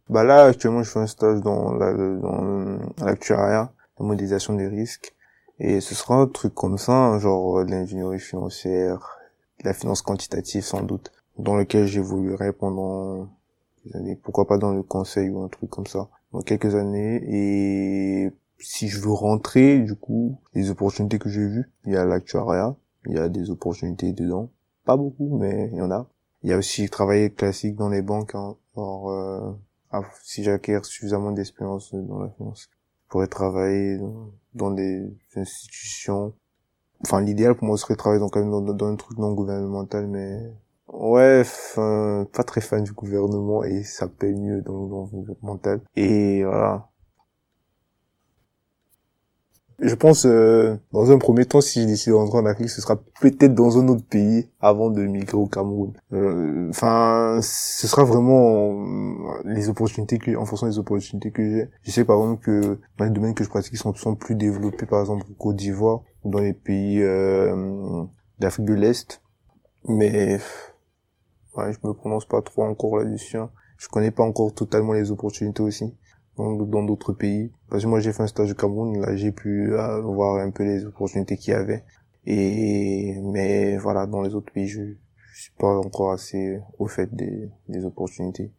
Bah 0.09 0.23
là, 0.23 0.45
actuellement, 0.45 0.83
je 0.83 0.89
fais 0.91 0.99
un 0.99 1.07
stage 1.07 1.41
dans 1.41 1.73
la, 1.73 1.93
dans 1.93 2.79
l'actuariat, 3.03 3.73
la 3.97 4.05
modélisation 4.05 4.53
des 4.55 4.67
risques. 4.67 5.15
Et 5.59 5.79
ce 5.79 5.95
sera 5.95 6.15
un 6.15 6.27
truc 6.27 6.53
comme 6.53 6.77
ça, 6.77 6.91
hein, 6.91 7.19
genre 7.19 7.63
l'ingénierie 7.63 8.19
financière, 8.19 9.17
la 9.63 9.73
finance 9.73 10.01
quantitative 10.01 10.63
sans 10.63 10.81
doute, 10.81 11.11
dans 11.37 11.55
lequel 11.55 11.85
j'évoluerai 11.85 12.51
pendant 12.51 13.29
Pourquoi 14.23 14.47
pas 14.47 14.57
dans 14.57 14.73
le 14.73 14.83
conseil 14.83 15.29
ou 15.29 15.41
un 15.41 15.47
truc 15.47 15.69
comme 15.69 15.87
ça 15.87 16.09
dans 16.31 16.41
quelques 16.41 16.75
années 16.75 17.21
et 17.27 18.31
si 18.59 18.87
je 18.87 18.99
veux 18.99 19.11
rentrer, 19.11 19.79
du 19.79 19.95
coup, 19.95 20.37
les 20.53 20.69
opportunités 20.69 21.19
que 21.19 21.29
j'ai 21.29 21.45
vues, 21.47 21.71
il 21.85 21.93
y 21.93 21.97
a 21.97 22.05
l'actuariat, 22.05 22.75
il 23.07 23.13
y 23.13 23.17
a 23.17 23.27
des 23.27 23.49
opportunités 23.49 24.13
dedans. 24.13 24.49
Pas 24.85 24.97
beaucoup, 24.97 25.37
mais 25.37 25.69
il 25.71 25.77
y 25.77 25.81
en 25.81 25.91
a. 25.91 26.07
Il 26.43 26.49
y 26.49 26.53
a 26.53 26.57
aussi 26.57 26.83
le 26.83 26.89
travail 26.89 27.33
classique 27.33 27.75
dans 27.75 27.89
les 27.89 28.01
banques. 28.01 28.35
Hein. 28.35 28.55
Euh, 28.77 29.51
si 30.23 30.43
j'acquiers 30.43 30.79
suffisamment 30.83 31.31
d'expérience 31.31 31.93
dans 31.93 32.19
la 32.19 32.29
finance, 32.29 32.69
je 32.71 33.09
pourrais 33.09 33.27
travailler 33.27 33.99
dans, 34.53 34.71
des 34.71 35.11
institutions 35.35 36.33
enfin 37.03 37.21
l'idéal 37.21 37.55
pour 37.55 37.67
moi 37.67 37.77
serait 37.77 37.95
de 37.95 37.97
travailler 37.97 38.19
dans, 38.19 38.29
quand 38.29 38.39
même 38.39 38.51
dans 38.51 38.87
un 38.87 38.95
truc 38.95 39.17
non 39.17 39.33
gouvernemental, 39.33 40.07
mais 40.07 40.53
ouais, 40.91 41.43
pas 41.75 42.43
très 42.43 42.61
fan 42.61 42.83
du 42.83 42.93
gouvernement 42.93 43.63
et 43.63 43.83
ça 43.83 44.07
paye 44.07 44.35
mieux 44.35 44.61
dans 44.61 44.81
le 44.81 44.87
gouvernemental. 44.87 45.81
Et 45.95 46.43
voilà, 46.43 46.91
je 49.83 49.95
pense, 49.95 50.27
euh, 50.27 50.77
dans 50.93 51.11
un 51.11 51.17
premier 51.17 51.45
temps, 51.45 51.59
si 51.59 51.81
je 51.81 51.87
décide 51.87 52.13
de 52.13 52.17
rentrer 52.17 52.37
en 52.37 52.45
Afrique, 52.45 52.69
ce 52.69 52.81
sera 52.81 52.97
peut-être 53.19 53.55
dans 53.55 53.79
un 53.79 53.87
autre 53.87 54.05
pays 54.05 54.47
avant 54.59 54.91
de 54.91 55.01
migrer 55.01 55.37
au 55.37 55.47
Cameroun. 55.47 55.93
Euh, 56.13 56.69
enfin, 56.69 57.39
ce 57.41 57.87
sera 57.87 58.03
vraiment 58.03 58.73
euh, 58.73 59.41
les 59.43 59.69
opportunités 59.69 60.19
que, 60.19 60.35
en 60.35 60.45
fonction 60.45 60.67
des 60.67 60.77
opportunités 60.77 61.31
que 61.31 61.43
j'ai. 61.43 61.69
Je 61.81 61.91
sais 61.91 62.05
par 62.05 62.17
exemple 62.17 62.43
que 62.43 62.79
dans 62.99 63.05
les 63.05 63.11
domaines 63.11 63.33
que 63.33 63.43
je 63.43 63.49
pratique 63.49 63.75
sont, 63.75 63.95
sont 63.95 64.13
plus 64.13 64.35
développés, 64.35 64.85
par 64.85 65.01
exemple 65.01 65.25
au 65.31 65.33
Côte 65.33 65.55
d'Ivoire 65.55 66.01
ou 66.23 66.29
dans 66.29 66.39
les 66.39 66.53
pays 66.53 67.03
d'Afrique 68.39 68.65
de 68.65 68.75
l'Est. 68.75 69.23
Mais 69.87 70.39
ouais, 71.55 71.73
je 71.73 71.87
me 71.87 71.93
prononce 71.93 72.25
pas 72.25 72.41
trop 72.41 72.63
encore 72.63 72.97
là-dessus. 72.97 73.37
Hein. 73.37 73.51
Je 73.77 73.87
connais 73.87 74.11
pas 74.11 74.23
encore 74.23 74.53
totalement 74.53 74.93
les 74.93 75.11
opportunités 75.11 75.63
aussi 75.63 75.95
dans 76.37 76.83
d'autres 76.83 77.13
pays. 77.13 77.51
Parce 77.69 77.83
que 77.83 77.87
moi 77.87 77.99
j'ai 77.99 78.13
fait 78.13 78.23
un 78.23 78.27
stage 78.27 78.51
au 78.51 78.55
Cameroun, 78.55 78.99
là 78.99 79.15
j'ai 79.15 79.31
pu 79.31 79.73
euh, 79.73 80.01
voir 80.01 80.37
un 80.37 80.51
peu 80.51 80.63
les 80.63 80.85
opportunités 80.85 81.37
qu'il 81.37 81.53
y 81.53 81.55
avait. 81.55 81.83
Et 82.25 83.19
mais 83.23 83.77
voilà, 83.77 84.05
dans 84.07 84.21
les 84.21 84.35
autres 84.35 84.51
pays, 84.51 84.67
je, 84.67 84.81
je 85.33 85.41
suis 85.41 85.53
pas 85.57 85.77
encore 85.77 86.11
assez 86.11 86.59
au 86.79 86.87
fait 86.87 87.13
des, 87.13 87.49
des 87.67 87.85
opportunités. 87.85 88.53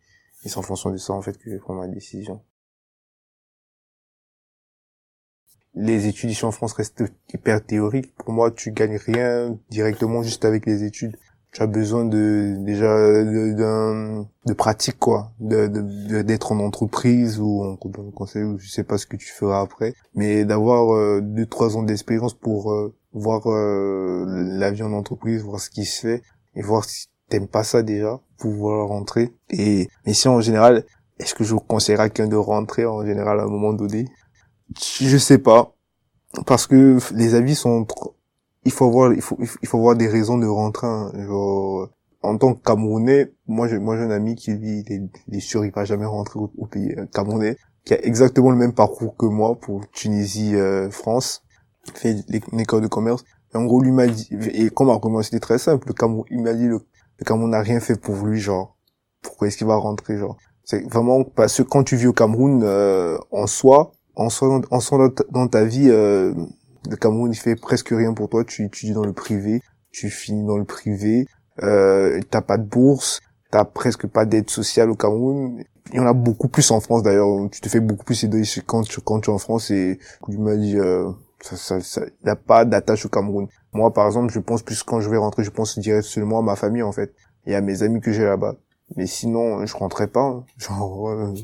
Et 0.44 0.48
c'est 0.48 0.58
en 0.58 0.62
fonction 0.62 0.90
de 0.90 0.96
ça 0.96 1.12
en 1.12 1.22
fait 1.22 1.38
que 1.38 1.50
je 1.50 1.56
prends 1.56 1.74
ma 1.74 1.88
décision. 1.88 2.42
Les 5.74 6.06
études 6.06 6.30
ici 6.30 6.44
en 6.44 6.52
France 6.52 6.74
restent 6.74 7.04
hyper 7.32 7.64
théoriques. 7.64 8.14
Pour 8.16 8.32
moi, 8.32 8.50
tu 8.50 8.72
gagnes 8.72 8.96
rien 8.98 9.58
directement 9.70 10.22
juste 10.22 10.44
avec 10.44 10.66
les 10.66 10.84
études 10.84 11.16
tu 11.52 11.62
as 11.62 11.66
besoin 11.66 12.06
de 12.06 12.56
déjà 12.58 12.88
d'un 13.52 14.26
de, 14.46 14.52
pratique 14.54 14.98
quoi. 14.98 15.32
De 15.38 15.66
d'être 16.22 16.52
en 16.52 16.60
entreprise 16.60 17.38
ou 17.38 17.62
en 17.62 17.76
conseil 17.76 18.42
ou 18.44 18.58
je 18.58 18.68
sais 18.68 18.84
pas 18.84 18.98
ce 18.98 19.06
que 19.06 19.16
tu 19.16 19.28
feras 19.28 19.60
après. 19.60 19.94
Mais 20.14 20.44
d'avoir 20.44 20.94
euh, 20.94 21.20
deux 21.20 21.46
trois 21.46 21.76
ans 21.76 21.82
d'expérience 21.82 22.34
pour 22.34 22.72
euh, 22.72 22.94
voir 23.12 23.42
euh, 23.46 24.24
la 24.26 24.70
vie 24.70 24.82
en 24.82 24.92
entreprise 24.92 25.42
voir 25.42 25.60
ce 25.60 25.68
qui 25.68 25.84
se 25.84 26.00
fait 26.00 26.22
et 26.54 26.62
voir 26.62 26.84
si 26.84 27.08
t'aimes 27.28 27.48
pas 27.48 27.64
ça 27.64 27.82
déjà 27.82 28.18
pouvoir 28.38 28.88
rentrer. 28.88 29.32
Et 29.50 29.88
mais 30.06 30.14
si 30.14 30.28
en 30.28 30.40
général 30.40 30.84
est-ce 31.18 31.34
que 31.34 31.44
je 31.44 31.52
vous 31.52 31.60
conseillerais 31.60 32.04
à 32.04 32.08
quelqu'un 32.08 32.30
de 32.30 32.36
rentrer 32.36 32.86
en 32.86 33.04
général 33.04 33.40
à 33.40 33.44
un 33.44 33.48
moment 33.48 33.74
donné? 33.74 34.06
Je 34.80 35.18
sais 35.18 35.38
pas. 35.38 35.74
Parce 36.46 36.66
que 36.66 36.98
les 37.14 37.34
avis 37.34 37.54
sont 37.54 37.86
il 38.64 38.72
faut 38.72 38.86
avoir 38.86 39.12
il 39.12 39.22
faut 39.22 39.38
il 39.40 39.68
faut 39.68 39.78
avoir 39.78 39.96
des 39.96 40.08
raisons 40.08 40.38
de 40.38 40.46
rentrer 40.46 40.86
hein. 40.86 41.12
genre 41.14 41.88
en 42.22 42.36
tant 42.38 42.54
que 42.54 42.62
Camerounais 42.62 43.32
moi 43.46 43.68
j'ai 43.68 43.78
moi 43.78 43.96
j'ai 43.96 44.04
un 44.04 44.10
ami 44.10 44.34
qui 44.34 44.56
dit 44.56 44.84
il 44.86 44.92
est, 44.92 45.02
il 45.28 45.36
est 45.36 45.40
sûr 45.40 45.64
il 45.64 45.72
va 45.72 45.84
jamais 45.84 46.06
rentrer 46.06 46.38
au, 46.38 46.66
pays 46.66 46.94
euh, 46.96 47.06
camerounais 47.06 47.56
qui 47.84 47.94
a 47.94 48.04
exactement 48.04 48.50
le 48.50 48.56
même 48.56 48.74
parcours 48.74 49.16
que 49.16 49.26
moi 49.26 49.58
pour 49.58 49.88
Tunisie 49.90 50.54
euh, 50.54 50.90
France 50.90 51.42
fait 51.94 52.16
une 52.50 52.60
école 52.60 52.82
de 52.82 52.86
commerce. 52.86 53.24
Et 53.54 53.56
en 53.56 53.64
gros 53.64 53.80
lui 53.80 53.92
m'a 53.92 54.06
dit 54.06 54.28
et 54.52 54.70
comme 54.70 54.88
argument 54.90 55.22
c'était 55.22 55.40
très 55.40 55.58
simple. 55.58 55.88
Le 55.88 55.94
Cameroun 55.94 56.24
il 56.30 56.42
m'a 56.42 56.54
dit 56.54 56.66
le, 56.66 56.80
le 57.18 57.24
Cameroun 57.24 57.50
n'a 57.50 57.60
rien 57.60 57.80
fait 57.80 58.00
pour 58.00 58.14
lui 58.24 58.40
genre. 58.40 58.76
Pourquoi 59.20 59.48
est-ce 59.48 59.56
qu'il 59.56 59.66
va 59.66 59.76
rentrer 59.76 60.18
genre? 60.18 60.36
C'est 60.64 60.88
vraiment 60.90 61.24
parce 61.24 61.58
que 61.58 61.62
quand 61.62 61.84
tu 61.84 61.96
vis 61.96 62.06
au 62.06 62.12
Cameroun 62.12 62.62
euh, 62.62 63.18
en 63.30 63.46
soi 63.46 63.92
en 64.14 64.30
soi 64.30 64.60
en 64.70 64.80
soi 64.80 65.10
dans 65.30 65.48
ta, 65.48 65.64
vie 65.64 65.88
euh, 65.90 66.34
le 66.88 66.96
Cameroun 66.96 67.30
il 67.32 67.36
fait 67.36 67.56
presque 67.56 67.90
rien 67.90 68.14
pour 68.14 68.28
toi, 68.28 68.44
tu 68.44 68.64
étudies 68.64 68.92
dans 68.92 69.04
le 69.04 69.12
privé, 69.12 69.62
tu 69.90 70.10
finis 70.10 70.46
dans 70.46 70.58
le 70.58 70.64
privé, 70.64 71.26
euh, 71.62 72.20
t'as 72.30 72.40
pas 72.40 72.58
de 72.58 72.64
bourse, 72.64 73.20
t'as 73.50 73.64
presque 73.64 74.06
pas 74.06 74.24
d'aide 74.24 74.50
sociale 74.50 74.90
au 74.90 74.94
Cameroun. 74.94 75.62
Il 75.92 75.96
y 75.96 76.00
en 76.00 76.06
a 76.06 76.12
beaucoup 76.12 76.48
plus 76.48 76.70
en 76.70 76.80
France 76.80 77.02
d'ailleurs, 77.02 77.28
tu 77.50 77.60
te 77.60 77.68
fais 77.68 77.80
beaucoup 77.80 78.04
plus 78.04 78.24
aider 78.24 78.42
quand 78.66 78.82
tu, 78.82 79.00
tu 79.00 79.30
es 79.30 79.32
en 79.32 79.38
France 79.38 79.70
et 79.70 79.98
il 80.28 80.40
m'a 80.40 80.56
dit 80.56 80.78
euh, 80.78 81.10
ça, 81.40 81.56
ça, 81.56 81.80
ça, 81.80 82.02
a 82.24 82.36
pas 82.36 82.64
d'attache 82.64 83.04
au 83.04 83.08
Cameroun. 83.08 83.48
Moi 83.72 83.92
par 83.92 84.06
exemple, 84.06 84.32
je 84.32 84.38
pense 84.38 84.62
plus 84.62 84.82
quand 84.82 85.00
je 85.00 85.10
vais 85.10 85.18
rentrer, 85.18 85.44
je 85.44 85.50
pense 85.50 85.78
direct 85.78 86.04
seulement 86.04 86.38
à 86.38 86.42
ma 86.42 86.56
famille 86.56 86.82
en 86.82 86.92
fait 86.92 87.12
et 87.46 87.54
à 87.54 87.60
mes 87.60 87.82
amis 87.82 88.00
que 88.00 88.12
j'ai 88.12 88.24
là-bas. 88.24 88.56
Mais 88.96 89.06
sinon, 89.06 89.64
je 89.64 89.76
rentrerai 89.76 90.06
pas. 90.06 90.20
Hein. 90.20 90.44
Genre, 90.58 91.08
euh, 91.10 91.34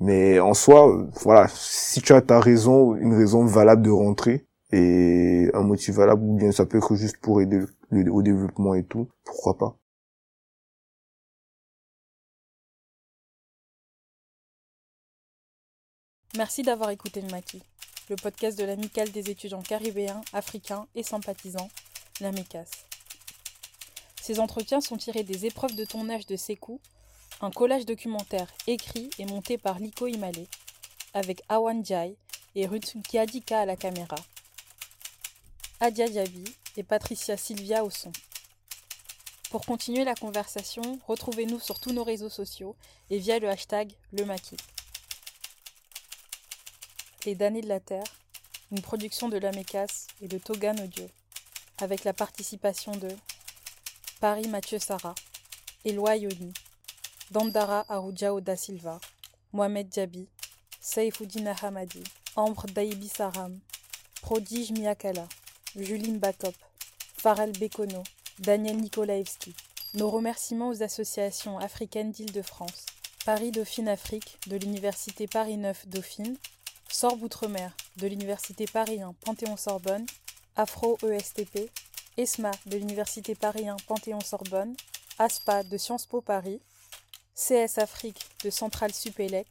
mais 0.00 0.40
en 0.40 0.54
soi, 0.54 1.06
voilà, 1.22 1.46
si 1.48 2.00
tu 2.00 2.12
as 2.12 2.20
ta 2.20 2.40
raison, 2.40 2.94
une 2.96 3.14
raison 3.14 3.44
valable 3.44 3.82
de 3.82 3.90
rentrer, 3.90 4.46
et 4.72 5.48
un 5.54 5.62
motif 5.62 5.94
valable 5.94 6.22
ou 6.22 6.36
bien 6.36 6.52
ça 6.52 6.66
peut 6.66 6.78
être 6.78 6.94
juste 6.96 7.18
pour 7.18 7.40
aider 7.40 7.64
au 7.92 8.22
développement 8.22 8.74
et 8.74 8.84
tout, 8.84 9.08
pourquoi 9.24 9.56
pas. 9.56 9.76
Merci 16.36 16.62
d'avoir 16.62 16.90
écouté 16.90 17.22
le 17.22 17.30
Maquis, 17.30 17.62
le 18.10 18.16
podcast 18.16 18.58
de 18.58 18.64
l'amicale 18.64 19.10
des 19.10 19.30
étudiants 19.30 19.62
caribéens, 19.62 20.20
africains 20.34 20.86
et 20.94 21.02
sympathisants, 21.02 21.70
la 22.20 22.30
MECAS. 22.30 22.68
Ces 24.20 24.38
entretiens 24.38 24.82
sont 24.82 24.98
tirés 24.98 25.22
des 25.22 25.46
épreuves 25.46 25.76
de 25.76 25.84
tournage 25.84 26.26
de 26.26 26.36
Sekou, 26.36 26.80
un 27.40 27.50
collage 27.50 27.86
documentaire 27.86 28.52
écrit 28.66 29.08
et 29.18 29.24
monté 29.24 29.56
par 29.56 29.78
Liko 29.78 30.08
Imale, 30.08 30.46
avec 31.14 31.42
Awan 31.48 31.82
Jai 31.84 32.16
et 32.54 32.66
Ruth 32.66 32.96
Kiadika 33.08 33.60
à 33.60 33.66
la 33.66 33.76
caméra. 33.76 34.16
Adia 35.78 36.08
Diaby 36.08 36.44
et 36.78 36.82
Patricia 36.82 37.36
Silvia 37.36 37.84
au 37.84 37.90
son. 37.90 38.10
Pour 39.50 39.66
continuer 39.66 40.04
la 40.04 40.14
conversation, 40.14 40.98
retrouvez-nous 41.06 41.60
sur 41.60 41.80
tous 41.80 41.92
nos 41.92 42.02
réseaux 42.02 42.30
sociaux 42.30 42.74
et 43.10 43.18
via 43.18 43.38
le 43.38 43.50
hashtag 43.50 43.92
Le 44.12 44.24
Maquis. 44.24 44.56
Les 47.26 47.34
damnés 47.34 47.60
de 47.60 47.68
la 47.68 47.78
Terre, 47.78 48.06
une 48.72 48.80
production 48.80 49.28
de 49.28 49.36
l'Amécas 49.36 50.06
et 50.22 50.28
de 50.28 50.38
Togan 50.38 50.80
Audio, 50.80 51.06
avec 51.76 52.04
la 52.04 52.14
participation 52.14 52.92
de 52.92 53.08
Paris 54.18 54.48
Mathieu 54.48 54.78
Sarah, 54.78 55.14
Eloi 55.84 56.16
Yoni, 56.16 56.54
Dandara 57.32 57.84
Arujao 57.90 58.40
da 58.40 58.56
Silva, 58.56 58.98
Mohamed 59.52 59.92
Djabi, 59.92 60.26
Saifuddin 60.80 61.54
Hamadi, 61.62 62.02
Ambre 62.34 62.66
Daibi 62.68 63.08
Saram, 63.08 63.60
Prodige 64.22 64.72
Miakala. 64.72 65.28
Juline 65.76 66.18
Batop, 66.18 66.54
Farel 67.18 67.52
Bekono, 67.52 68.02
Daniel 68.38 68.76
Nikolaevski. 68.78 69.54
Nos 69.94 70.10
remerciements 70.10 70.68
aux 70.68 70.82
associations 70.82 71.58
africaines 71.58 72.10
d'Île-de-France, 72.10 72.86
Paris 73.24 73.50
Dauphine 73.50 73.88
Afrique 73.88 74.38
de 74.46 74.56
l'Université 74.56 75.26
Paris 75.26 75.56
9 75.56 75.88
Dauphine, 75.88 76.36
Sorbe 76.90 77.22
Outre-mer 77.22 77.76
de 77.96 78.06
l'Université 78.06 78.66
Paris 78.66 79.00
1 79.02 79.14
Panthéon-Sorbonne, 79.24 80.06
Afro 80.56 80.98
ESTP, 81.02 81.70
ESMA 82.16 82.50
de 82.66 82.78
l'Université 82.78 83.34
Paris 83.34 83.68
1 83.68 83.76
Panthéon-Sorbonne, 83.86 84.74
ASPA 85.18 85.62
de 85.62 85.76
Sciences 85.76 86.06
Po 86.06 86.20
Paris, 86.20 86.60
CS 87.34 87.78
Afrique 87.78 88.26
de 88.44 88.50
Centrale 88.50 88.94
Supélec, 88.94 89.46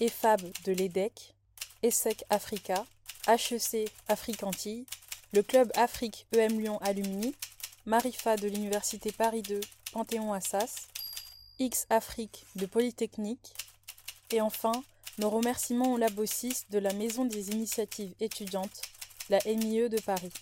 EFAB 0.00 0.40
de 0.64 0.72
l'EDEC, 0.72 1.34
ESSEC 1.82 2.24
Africa, 2.30 2.84
HEC 3.28 3.90
Afrique 4.08 4.42
Antilles, 4.42 4.86
le 5.32 5.42
club 5.42 5.70
Afrique 5.74 6.26
EM 6.36 6.58
Lyon 6.58 6.78
Alumni, 6.82 7.34
Marifa 7.86 8.36
de 8.36 8.48
l'Université 8.48 9.12
Paris 9.12 9.42
2 9.42 9.60
Panthéon 9.92 10.32
Assas, 10.32 10.88
X 11.58 11.86
Afrique 11.90 12.44
de 12.56 12.66
Polytechnique, 12.66 13.52
et 14.30 14.40
enfin 14.40 14.72
nos 15.18 15.30
remerciements 15.30 15.92
au 15.92 15.98
Labo 15.98 16.26
6 16.26 16.66
de 16.70 16.78
la 16.78 16.92
Maison 16.94 17.24
des 17.24 17.50
initiatives 17.50 18.14
étudiantes, 18.20 18.82
la 19.28 19.38
MIE 19.46 19.88
de 19.88 20.00
Paris. 20.00 20.32